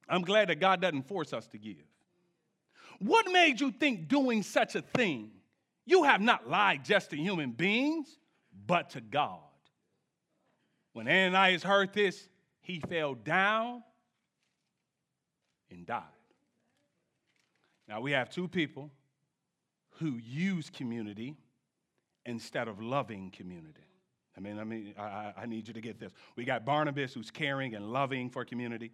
[0.08, 1.76] I'm glad that God doesn't force us to give.
[3.00, 5.30] What made you think doing such a thing?
[5.84, 8.16] You have not lied just to human beings,
[8.66, 9.40] but to God.
[10.94, 12.26] When Ananias heard this,
[12.62, 13.82] he fell down
[15.70, 16.02] and died.
[17.86, 18.90] Now we have two people
[19.98, 21.36] who use community
[22.24, 23.82] instead of loving community.
[24.36, 26.12] I mean, I mean, I, I, need you to get this.
[26.36, 28.92] We got Barnabas who's caring and loving for community.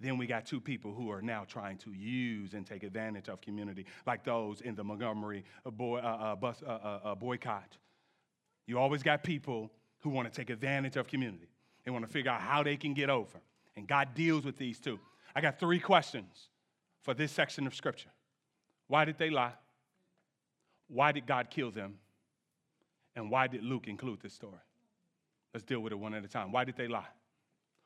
[0.00, 3.40] Then we got two people who are now trying to use and take advantage of
[3.40, 6.70] community, like those in the Montgomery uh, boy, uh, uh, bus, uh,
[7.04, 7.76] uh, boycott.
[8.66, 9.70] You always got people
[10.00, 11.48] who want to take advantage of community.
[11.84, 13.40] They want to figure out how they can get over.
[13.76, 14.98] And God deals with these too.
[15.34, 16.48] I got three questions
[17.02, 18.10] for this section of Scripture
[18.88, 19.54] Why did they lie?
[20.88, 21.98] Why did God kill them?
[23.14, 24.58] And why did Luke include this story?
[25.54, 26.52] Let's deal with it one at a time.
[26.52, 27.08] Why did they lie?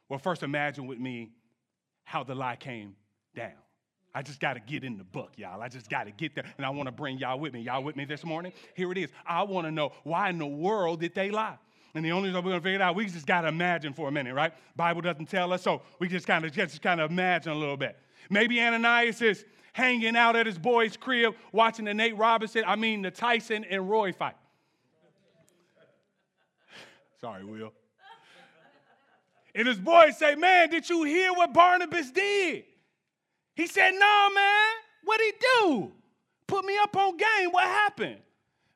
[0.08, 1.32] Well, first, imagine with me
[2.04, 2.94] how the lie came
[3.34, 3.52] down.
[4.14, 5.60] I just got to get in the book, y'all.
[5.60, 6.44] I just got to get there.
[6.56, 7.60] And I want to bring y'all with me.
[7.60, 8.52] Y'all with me this morning?
[8.74, 9.10] Here it is.
[9.26, 11.58] I want to know why in the world did they lie?
[11.94, 13.92] And the only reason we're going to figure it out, we just got to imagine
[13.92, 14.52] for a minute, right?
[14.76, 17.76] Bible doesn't tell us, so we just kind of just kind of imagine a little
[17.76, 17.98] bit.
[18.30, 23.02] Maybe Ananias is hanging out at his boy's crib watching the Nate Robinson, I mean
[23.02, 24.36] the Tyson and Roy fight.
[27.20, 27.72] Sorry, Will.
[29.54, 32.64] And his boys say, Man, did you hear what Barnabas did?
[33.54, 34.72] He said, No, man.
[35.04, 35.92] What'd he do?
[36.46, 37.50] Put me up on game.
[37.50, 38.18] What happened?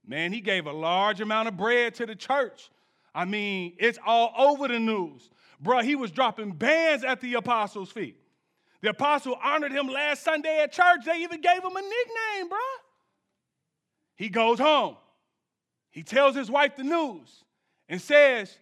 [0.07, 2.71] Man, he gave a large amount of bread to the church.
[3.15, 5.29] I mean, it's all over the news.
[5.63, 8.17] Bruh, he was dropping bands at the apostles' feet.
[8.81, 11.05] The apostle honored him last Sunday at church.
[11.05, 12.79] They even gave him a nickname, bruh.
[14.17, 14.97] He goes home.
[15.91, 17.45] He tells his wife the news
[17.91, 18.57] and says,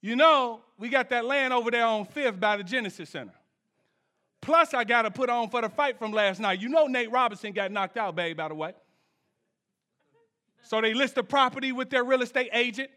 [0.00, 3.32] You know, we got that land over there on 5th by the Genesis Center.
[4.40, 6.60] Plus, I got to put on for the fight from last night.
[6.60, 8.72] You know, Nate Robinson got knocked out, babe, by the way.
[10.62, 12.90] So they list the property with their real estate agent.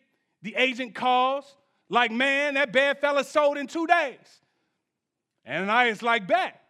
[0.44, 1.56] The agent calls,
[1.90, 4.42] like, man, that bad fella sold in two days.
[5.48, 6.62] Ananias like, bet.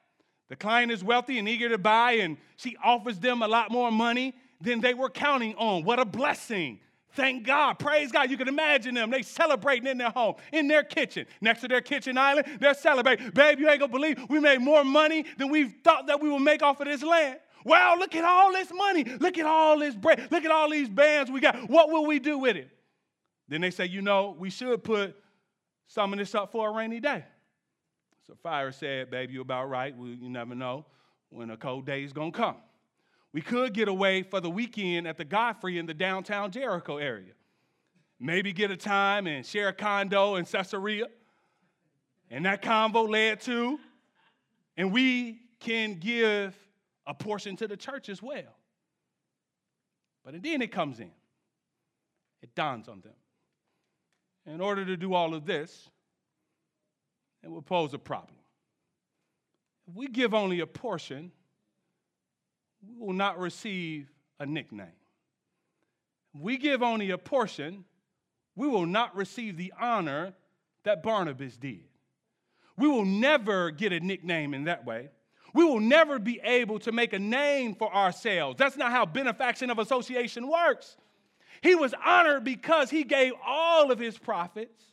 [0.47, 3.91] The client is wealthy and eager to buy, and she offers them a lot more
[3.91, 5.83] money than they were counting on.
[5.83, 6.79] What a blessing.
[7.13, 7.73] Thank God.
[7.79, 8.31] Praise God.
[8.31, 9.09] You can imagine them.
[9.09, 12.47] They celebrating in their home, in their kitchen, next to their kitchen island.
[12.59, 13.31] They're celebrating.
[13.31, 16.39] Babe, you ain't gonna believe we made more money than we thought that we would
[16.39, 17.39] make off of this land.
[17.65, 19.03] Wow, look at all this money.
[19.03, 20.27] Look at all this bread.
[20.31, 21.69] Look at all these bands we got.
[21.69, 22.69] What will we do with it?
[23.47, 25.15] Then they say, you know, we should put
[25.87, 27.25] some of this up for a rainy day.
[28.25, 29.95] Sapphira said, babe, you're about right.
[29.95, 30.85] We, you never know
[31.29, 32.55] when a cold day is gonna come.
[33.33, 37.33] We could get away for the weekend at the Godfrey in the downtown Jericho area.
[38.19, 41.07] Maybe get a time and share a condo in Caesarea.
[42.29, 43.79] And that convo led to,
[44.77, 46.55] and we can give
[47.05, 48.55] a portion to the church as well.
[50.23, 51.11] But then it comes in,
[52.41, 53.13] it dawns on them.
[54.45, 55.89] In order to do all of this,
[57.43, 58.37] it will pose a problem.
[59.87, 61.31] If we give only a portion,
[62.87, 64.87] we will not receive a nickname.
[66.33, 67.83] we give only a portion,
[68.55, 70.33] we will not receive the honor
[70.83, 71.83] that Barnabas did.
[72.77, 75.09] We will never get a nickname in that way.
[75.53, 78.57] We will never be able to make a name for ourselves.
[78.57, 80.97] That's not how benefaction of association works.
[81.61, 84.83] He was honored because he gave all of his profits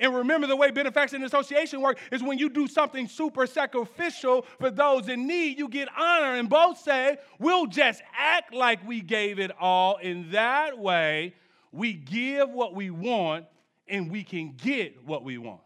[0.00, 4.46] and remember, the way benefaction and association work is when you do something super sacrificial
[4.58, 6.36] for those in need, you get honor.
[6.36, 9.98] And both say, we'll just act like we gave it all.
[9.98, 11.34] In that way,
[11.70, 13.44] we give what we want
[13.86, 15.60] and we can get what we want.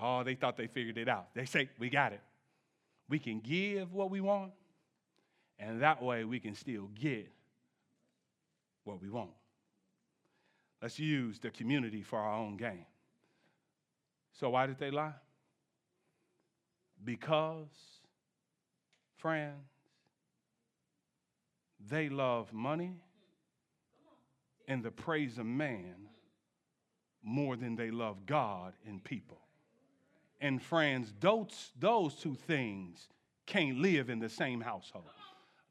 [0.00, 1.28] Oh, they thought they figured it out.
[1.34, 2.20] They say, we got it.
[3.08, 4.52] We can give what we want,
[5.58, 7.30] and that way we can still get
[8.84, 9.30] what we want.
[10.80, 12.86] Let's use the community for our own gain.
[14.38, 15.14] So, why did they lie?
[17.04, 17.68] Because,
[19.16, 19.68] friends,
[21.88, 22.96] they love money
[24.66, 26.08] and the praise of man
[27.22, 29.38] more than they love God and people.
[30.40, 33.08] And, friends, those, those two things
[33.46, 35.04] can't live in the same household.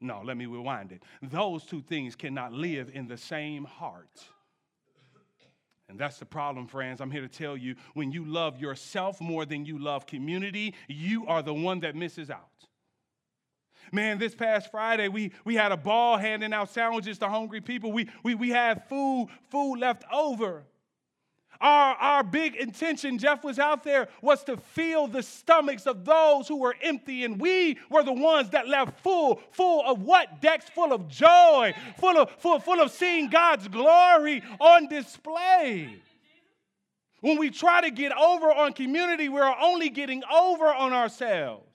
[0.00, 1.02] No, let me rewind it.
[1.22, 4.24] Those two things cannot live in the same heart.
[5.88, 7.00] And that's the problem, friends.
[7.00, 11.26] I'm here to tell you when you love yourself more than you love community, you
[11.26, 12.48] are the one that misses out.
[13.92, 17.92] Man, this past Friday, we, we had a ball handing out sandwiches to hungry people.
[17.92, 20.64] We, we, we had food, food left over.
[21.60, 26.48] Our, our big intention, Jeff was out there, was to fill the stomachs of those
[26.48, 30.40] who were empty, and we were the ones that left full, full of what?
[30.40, 36.00] Decks full of joy, full of, full, full of seeing God's glory on display.
[37.20, 41.73] When we try to get over on community, we're only getting over on ourselves.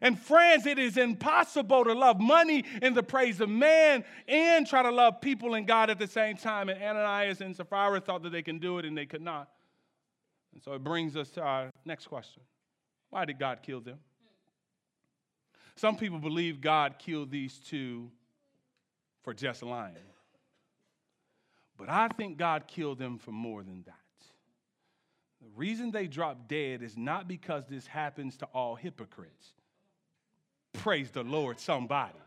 [0.00, 4.82] And friends, it is impossible to love money in the praise of man and try
[4.82, 6.68] to love people and God at the same time.
[6.68, 9.48] And Ananias and Sapphira thought that they can do it and they could not.
[10.52, 12.42] And so it brings us to our next question
[13.10, 13.98] Why did God kill them?
[15.76, 18.10] Some people believe God killed these two
[19.22, 19.96] for just lying.
[21.76, 23.94] But I think God killed them for more than that.
[25.42, 29.52] The reason they dropped dead is not because this happens to all hypocrites.
[30.78, 32.18] Praise the Lord, somebody.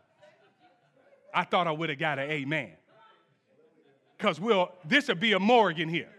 [1.32, 2.72] I thought I would have got an amen.
[4.16, 6.10] Because we'll, this would be a Morgan here.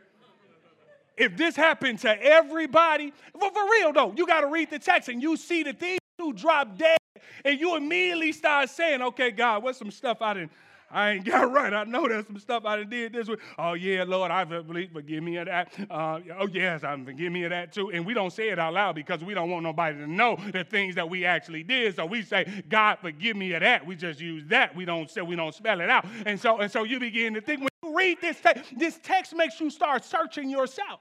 [1.17, 5.09] If this happened to everybody, for, for real though, you got to read the text
[5.09, 6.97] and you see that these two drop dead
[7.45, 10.51] and you immediately start saying, okay, God, what's some stuff I didn't,
[10.92, 11.74] I ain't got right.
[11.74, 13.38] I know there's some stuff I did this way.
[13.58, 15.74] Oh, yeah, Lord, I believe, forgive me of that.
[15.89, 17.92] Uh, oh, yes, I'm forgive me of that too.
[17.92, 20.64] And we don't say it out loud because we don't want nobody to know the
[20.64, 21.96] things that we actually did.
[21.96, 23.86] So we say, God, forgive me of that.
[23.86, 24.76] We just use that.
[24.76, 26.06] We don't say, we don't spell it out.
[26.26, 29.36] And so, and so you begin to think when you read this text, this text
[29.36, 31.00] makes you start searching yourself.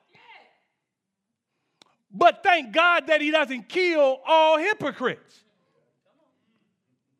[2.13, 5.45] But thank God that he doesn't kill all hypocrites.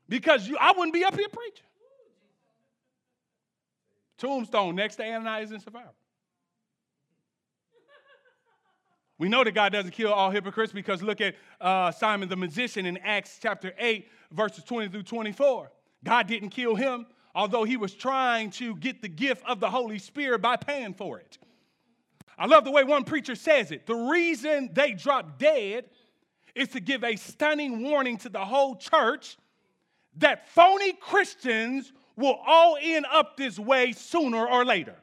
[0.09, 1.65] Because you, I wouldn't be up here preaching.
[4.21, 5.91] Tombstone next to Ananias and Sapphira.
[9.19, 12.87] We know that God doesn't kill all hypocrites because look at uh, Simon the magician
[12.87, 15.71] in Acts chapter 8, verses 20 through 24.
[16.05, 19.99] God didn't kill him, although he was trying to get the gift of the Holy
[19.99, 21.39] Spirit by paying for it.
[22.39, 23.85] I love the way one preacher says it.
[23.85, 25.85] The reason they dropped dead
[26.55, 29.37] is to give a stunning warning to the whole church
[30.17, 34.95] that phony Christians will all end up this way sooner or later.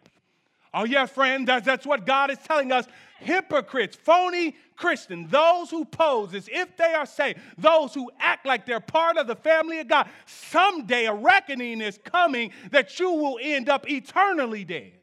[0.74, 2.86] Oh, yeah, friend, that's, that's what God is telling us.
[3.20, 8.66] Hypocrites, phony Christians, those who pose as if they are saved, those who act like
[8.66, 13.40] they're part of the family of God, someday a reckoning is coming that you will
[13.42, 14.94] end up eternally dead.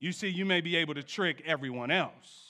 [0.00, 2.45] You see, you may be able to trick everyone else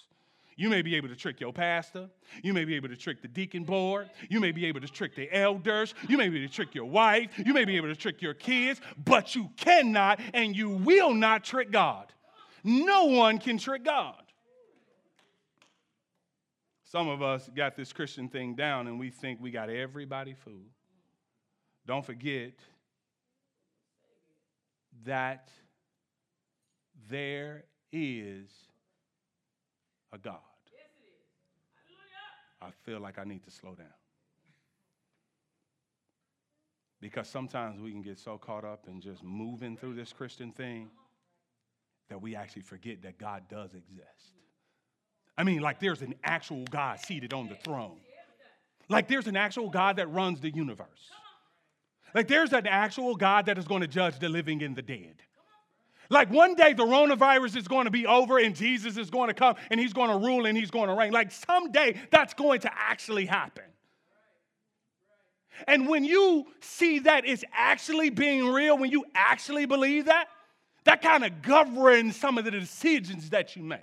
[0.57, 2.09] you may be able to trick your pastor.
[2.42, 4.09] You may be able to trick the deacon board.
[4.30, 5.94] You may be able to trick the elders.
[6.09, 7.30] You may be able to trick your wife.
[7.38, 11.44] You may be able to trick your kids, but you cannot and you will not
[11.44, 12.11] trick God.
[12.64, 14.22] No one can trick God.
[16.84, 20.70] Some of us got this Christian thing down and we think we got everybody fooled.
[21.86, 22.54] Don't forget
[25.04, 25.50] that
[27.11, 28.48] there is
[30.12, 30.38] a God.
[32.62, 33.86] I feel like I need to slow down.
[37.00, 40.88] Because sometimes we can get so caught up in just moving through this Christian thing
[42.09, 44.32] that we actually forget that God does exist.
[45.36, 47.98] I mean, like there's an actual God seated on the throne.
[48.88, 51.11] Like there's an actual God that runs the universe.
[52.14, 55.16] Like there's an actual God that is going to judge the living and the dead.
[56.11, 59.34] Like one day the coronavirus is going to be over and Jesus is going to
[59.34, 61.12] come and he's going to rule and he's going to reign.
[61.12, 63.64] Like someday that's going to actually happen.
[65.66, 70.28] And when you see that it's actually being real, when you actually believe that,
[70.84, 73.80] that kind of governs some of the decisions that you make.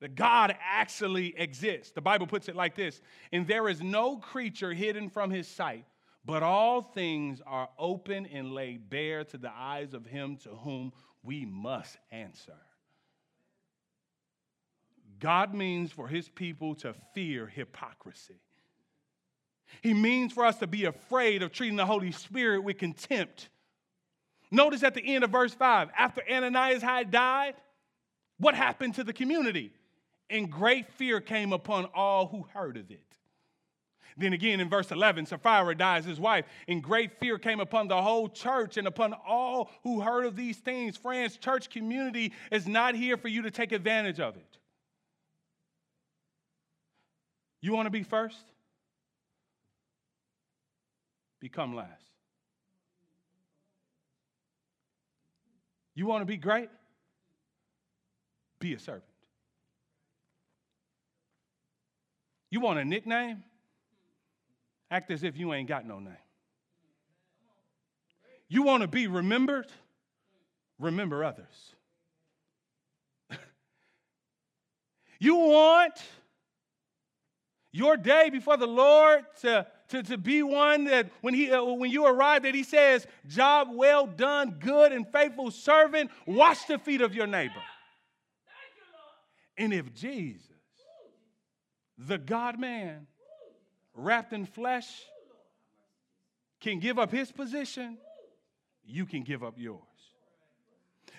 [0.00, 1.92] That God actually exists.
[1.92, 3.00] The Bible puts it like this
[3.32, 5.84] And there is no creature hidden from his sight
[6.24, 10.92] but all things are open and laid bare to the eyes of him to whom
[11.22, 12.56] we must answer.
[15.18, 18.40] God means for his people to fear hypocrisy.
[19.82, 23.48] He means for us to be afraid of treating the Holy Spirit with contempt.
[24.50, 27.54] Notice at the end of verse 5, after Ananias had died,
[28.38, 29.72] what happened to the community?
[30.28, 33.09] And great fear came upon all who heard of it.
[34.16, 38.00] Then again in verse 11, Sapphira dies his wife, and great fear came upon the
[38.00, 40.96] whole church and upon all who heard of these things.
[40.96, 44.58] Friends, church community is not here for you to take advantage of it.
[47.60, 48.44] You want to be first?
[51.40, 52.10] Become last.
[55.94, 56.70] You want to be great?
[58.58, 59.04] Be a servant.
[62.50, 63.44] You want a nickname?
[64.90, 66.16] Act as if you ain't got no name.
[68.48, 69.66] You want to be remembered?
[70.78, 71.74] Remember others.
[75.20, 76.02] you want
[77.72, 81.90] your day before the Lord to, to, to be one that when, he, uh, when
[81.90, 87.00] you arrive, that He says, Job well done, good and faithful servant, wash the feet
[87.00, 87.62] of your neighbor.
[89.56, 90.42] And if Jesus,
[91.98, 93.06] the God man,
[94.00, 94.88] wrapped in flesh,
[96.60, 97.98] can give up his position,
[98.84, 99.80] you can give up yours.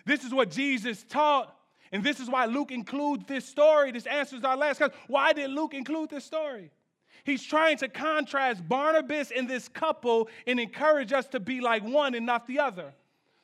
[0.05, 1.55] This is what Jesus taught,
[1.91, 3.91] and this is why Luke includes this story.
[3.91, 4.97] This answers our last question.
[5.07, 6.71] Why did Luke include this story?
[7.23, 12.15] He's trying to contrast Barnabas and this couple and encourage us to be like one
[12.15, 12.93] and not the other.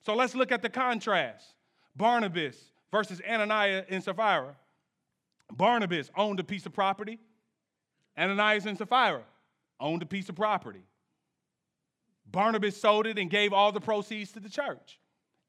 [0.06, 1.54] So let's look at the contrast
[1.96, 2.56] Barnabas
[2.92, 4.56] versus Ananias and Sapphira.
[5.52, 7.20] Barnabas owned a piece of property,
[8.18, 9.24] Ananias and Sapphira
[9.80, 10.84] owned a piece of property.
[12.26, 15.00] Barnabas sold it and gave all the proceeds to the church.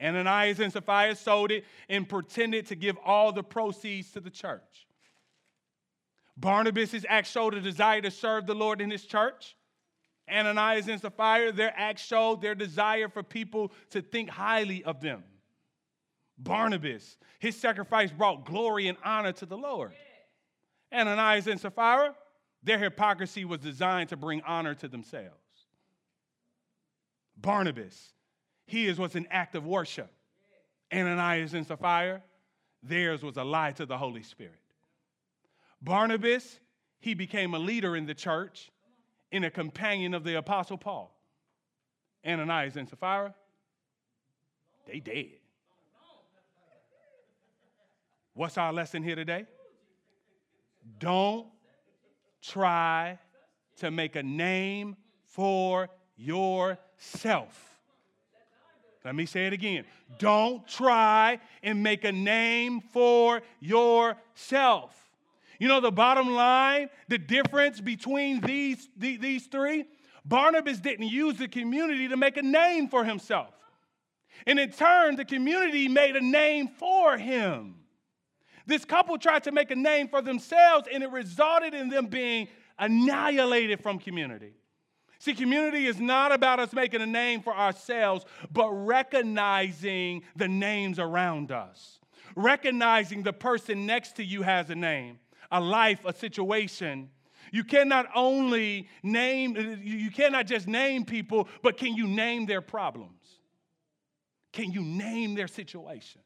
[0.01, 4.87] Ananias and Sapphira sold it and pretended to give all the proceeds to the church.
[6.37, 9.57] Barnabas' act showed a desire to serve the Lord in his church.
[10.31, 15.25] Ananias and Sapphira, their acts showed their desire for people to think highly of them.
[16.39, 19.93] Barnabas, his sacrifice brought glory and honor to the Lord.
[20.93, 22.15] Ananias and Sapphira,
[22.63, 25.35] their hypocrisy was designed to bring honor to themselves.
[27.37, 28.13] Barnabas,
[28.67, 30.11] his was an act of worship.
[30.93, 32.23] Ananias and Sapphira,
[32.83, 34.59] theirs was a lie to the Holy Spirit.
[35.81, 36.59] Barnabas,
[37.01, 38.71] he became a leader in the church
[39.31, 41.15] and a companion of the Apostle Paul.
[42.27, 43.35] Ananias and Sapphira,
[44.87, 45.39] they dead.
[48.35, 49.47] What's our lesson here today?
[50.99, 51.47] Don't
[52.43, 53.19] try
[53.79, 57.69] to make a name for yourself.
[59.05, 59.85] Let me say it again.
[60.19, 64.95] Don't try and make a name for yourself.
[65.59, 69.87] You know the bottom line, the difference between these, these three?
[70.25, 73.55] Barnabas didn't use the community to make a name for himself.
[74.47, 77.77] And in turn, the community made a name for him.
[78.69, 82.49] This couple tried to make a name for themselves, and it resulted in them being
[82.79, 84.53] annihilated from community.
[85.19, 90.99] See, community is not about us making a name for ourselves, but recognizing the names
[90.99, 91.99] around us.
[92.37, 95.19] Recognizing the person next to you has a name,
[95.51, 97.09] a life, a situation.
[97.51, 103.25] You cannot only name, you cannot just name people, but can you name their problems?
[104.53, 106.21] Can you name their situation?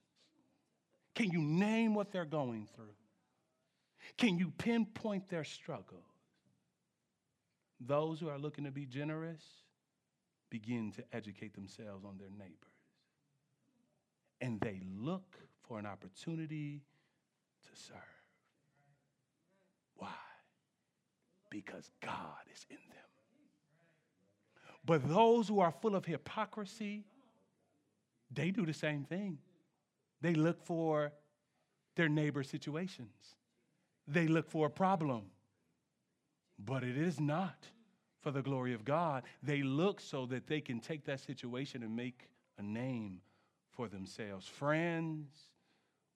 [1.14, 2.94] Can you name what they're going through?
[4.16, 6.04] Can you pinpoint their struggles?
[7.80, 9.42] Those who are looking to be generous
[10.50, 12.56] begin to educate themselves on their neighbors.
[14.40, 15.36] And they look
[15.66, 16.82] for an opportunity
[17.62, 17.98] to serve.
[19.96, 20.08] Why?
[21.50, 23.02] Because God is in them.
[24.84, 27.04] But those who are full of hypocrisy,
[28.32, 29.38] they do the same thing.
[30.22, 31.12] They look for
[31.96, 33.12] their neighbor situations.
[34.06, 35.24] They look for a problem.
[36.58, 37.66] But it is not
[38.20, 39.24] for the glory of God.
[39.42, 43.20] They look so that they can take that situation and make a name
[43.72, 44.46] for themselves.
[44.46, 45.28] Friends,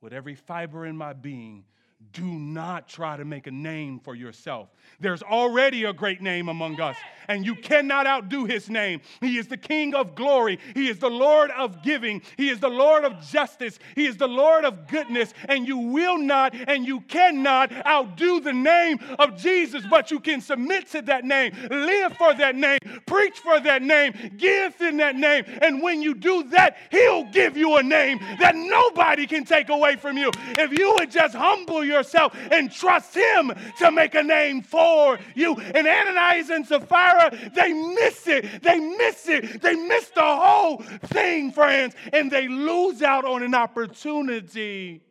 [0.01, 1.65] with every fiber in my being,
[2.12, 4.68] do not try to make a name for yourself.
[5.01, 6.97] There's already a great name among us,
[7.28, 9.01] and you cannot outdo his name.
[9.20, 12.68] He is the King of glory, he is the Lord of giving, he is the
[12.68, 17.01] Lord of justice, he is the Lord of goodness, and you will not and you
[17.03, 22.34] cannot outdo the name of Jesus, but you can submit to that name, live for
[22.34, 26.76] that name, preach for that name, give in that name, and when you do that,
[26.90, 30.30] he'll give you a name that nobody can take away from you.
[30.59, 35.57] If you would just humble yourself and trust Him to make a name for you.
[35.57, 38.62] And Ananias and Sapphira, they miss it.
[38.62, 39.62] They miss it.
[39.62, 45.03] They miss the whole thing, friends, and they lose out on an opportunity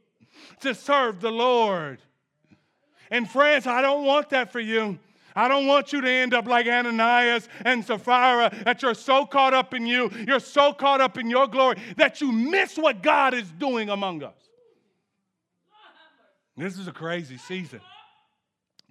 [0.62, 2.00] to serve the Lord.
[3.12, 5.00] And friends, I don't want that for you.
[5.36, 9.54] I don't want you to end up like Ananias and Sapphira, that you're so caught
[9.54, 13.34] up in you, you're so caught up in your glory, that you miss what God
[13.34, 14.45] is doing among us.
[16.58, 17.82] This is a crazy season.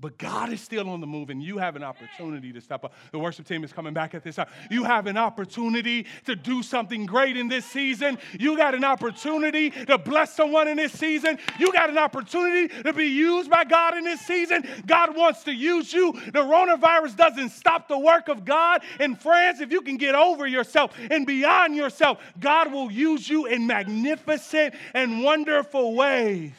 [0.01, 2.95] But God is still on the move, and you have an opportunity to step up.
[3.13, 4.49] The worship team is coming back at this time.
[4.69, 8.19] You have an opportunity to do something great in this season.
[8.39, 11.39] You got an opportunity to bless someone in this season.
[11.61, 14.65] You got an opportunity to be used by God in this season.
[14.85, 16.13] God wants to use you.
[16.13, 18.83] The coronavirus doesn't stop the work of God.
[18.99, 23.47] In France, if you can get over yourself and beyond yourself, God will use you
[23.47, 26.53] in magnificent and wonderful ways.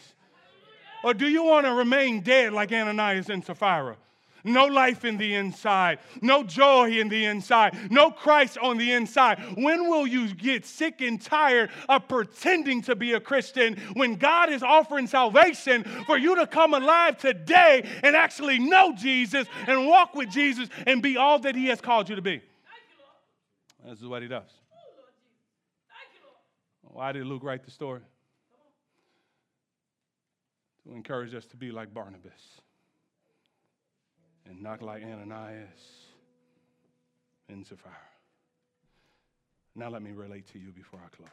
[1.06, 3.95] Or do you want to remain dead like Ananias and Sapphira?
[4.43, 9.38] No life in the inside, no joy in the inside, no Christ on the inside.
[9.56, 14.49] When will you get sick and tired of pretending to be a Christian when God
[14.49, 20.16] is offering salvation for you to come alive today and actually know Jesus and walk
[20.16, 22.41] with Jesus and be all that He has called you to be?
[23.88, 24.49] This is what He does.
[26.82, 28.01] Why did Luke write the story?
[30.86, 32.61] To encourage us to be like Barnabas
[34.45, 35.67] and not like Ananias
[37.49, 37.93] and Sapphira.
[39.75, 41.29] Now, let me relate to you before I close.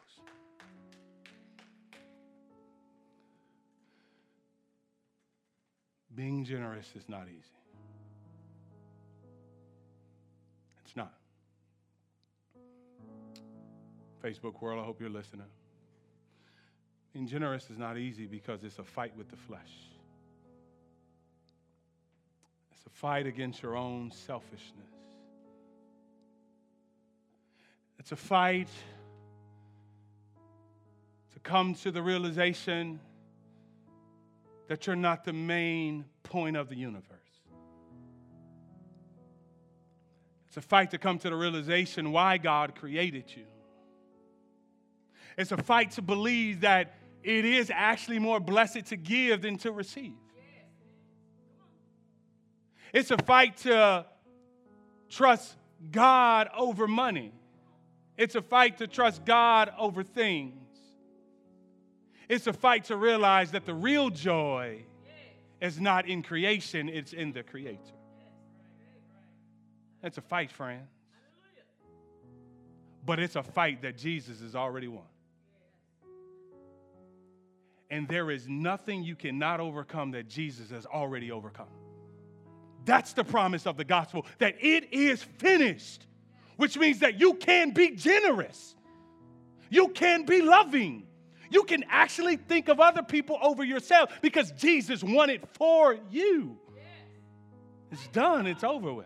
[6.15, 7.57] Being generous is not easy.
[10.83, 11.13] It's not.
[14.23, 15.47] Facebook world, I hope you're listening.
[17.13, 19.71] Being generous is not easy because it's a fight with the flesh.
[22.71, 24.89] It's a fight against your own selfishness.
[27.99, 28.67] It's a fight
[31.33, 32.99] to come to the realization
[34.67, 37.07] that you're not the main point of the universe.
[40.47, 43.45] It's a fight to come to the realization why God created you.
[45.37, 49.71] It's a fight to believe that it is actually more blessed to give than to
[49.71, 50.13] receive.
[52.93, 54.05] It's a fight to
[55.09, 55.55] trust
[55.91, 57.33] God over money.
[58.17, 60.59] It's a fight to trust God over things.
[62.29, 64.83] It's a fight to realize that the real joy
[65.61, 67.79] is not in creation, it's in the Creator.
[70.01, 70.89] That's a fight, friends.
[73.05, 75.05] But it's a fight that Jesus has already won
[77.93, 81.67] and there is nothing you cannot overcome that Jesus has already overcome.
[82.85, 86.07] That's the promise of the gospel that it is finished,
[86.57, 88.73] which means that you can be generous,
[89.69, 91.05] you can be loving.
[91.51, 96.57] You can actually think of other people over yourself because Jesus won it for you.
[97.91, 99.05] It's done, it's over with.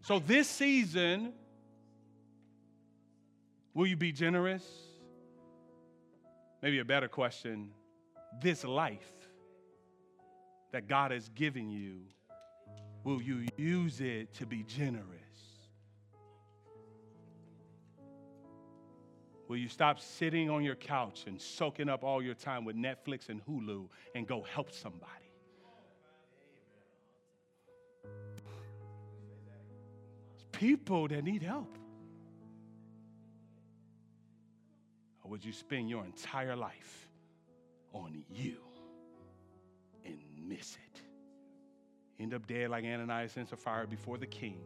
[0.00, 1.34] So, this season,
[3.74, 4.64] will you be generous?
[6.64, 7.68] Maybe a better question
[8.40, 9.12] this life
[10.72, 12.00] that God has given you,
[13.04, 15.04] will you use it to be generous?
[19.46, 23.28] Will you stop sitting on your couch and soaking up all your time with Netflix
[23.28, 25.12] and Hulu and go help somebody?
[30.52, 31.76] People that need help.
[35.24, 37.08] Or would you spend your entire life
[37.92, 38.58] on you
[40.04, 41.00] and miss it?
[42.20, 44.60] End up dead like Ananias and Sapphira before the king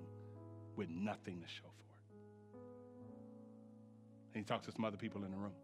[0.76, 2.60] with nothing to show for it.
[4.34, 5.54] And he talks to some other people in the room.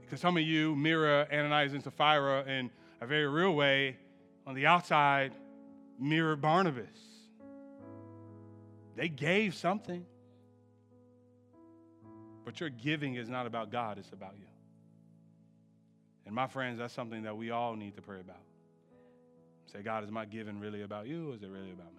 [0.00, 2.70] Because some of you mirror Ananias and Sapphira in
[3.00, 3.96] a very real way.
[4.46, 5.32] On the outside,
[6.00, 6.86] mirror Barnabas.
[8.96, 10.04] They gave something.
[12.48, 14.46] But your giving is not about God, it's about you.
[16.24, 18.40] And my friends, that's something that we all need to pray about.
[19.70, 21.97] Say, God, is my giving really about you or is it really about me?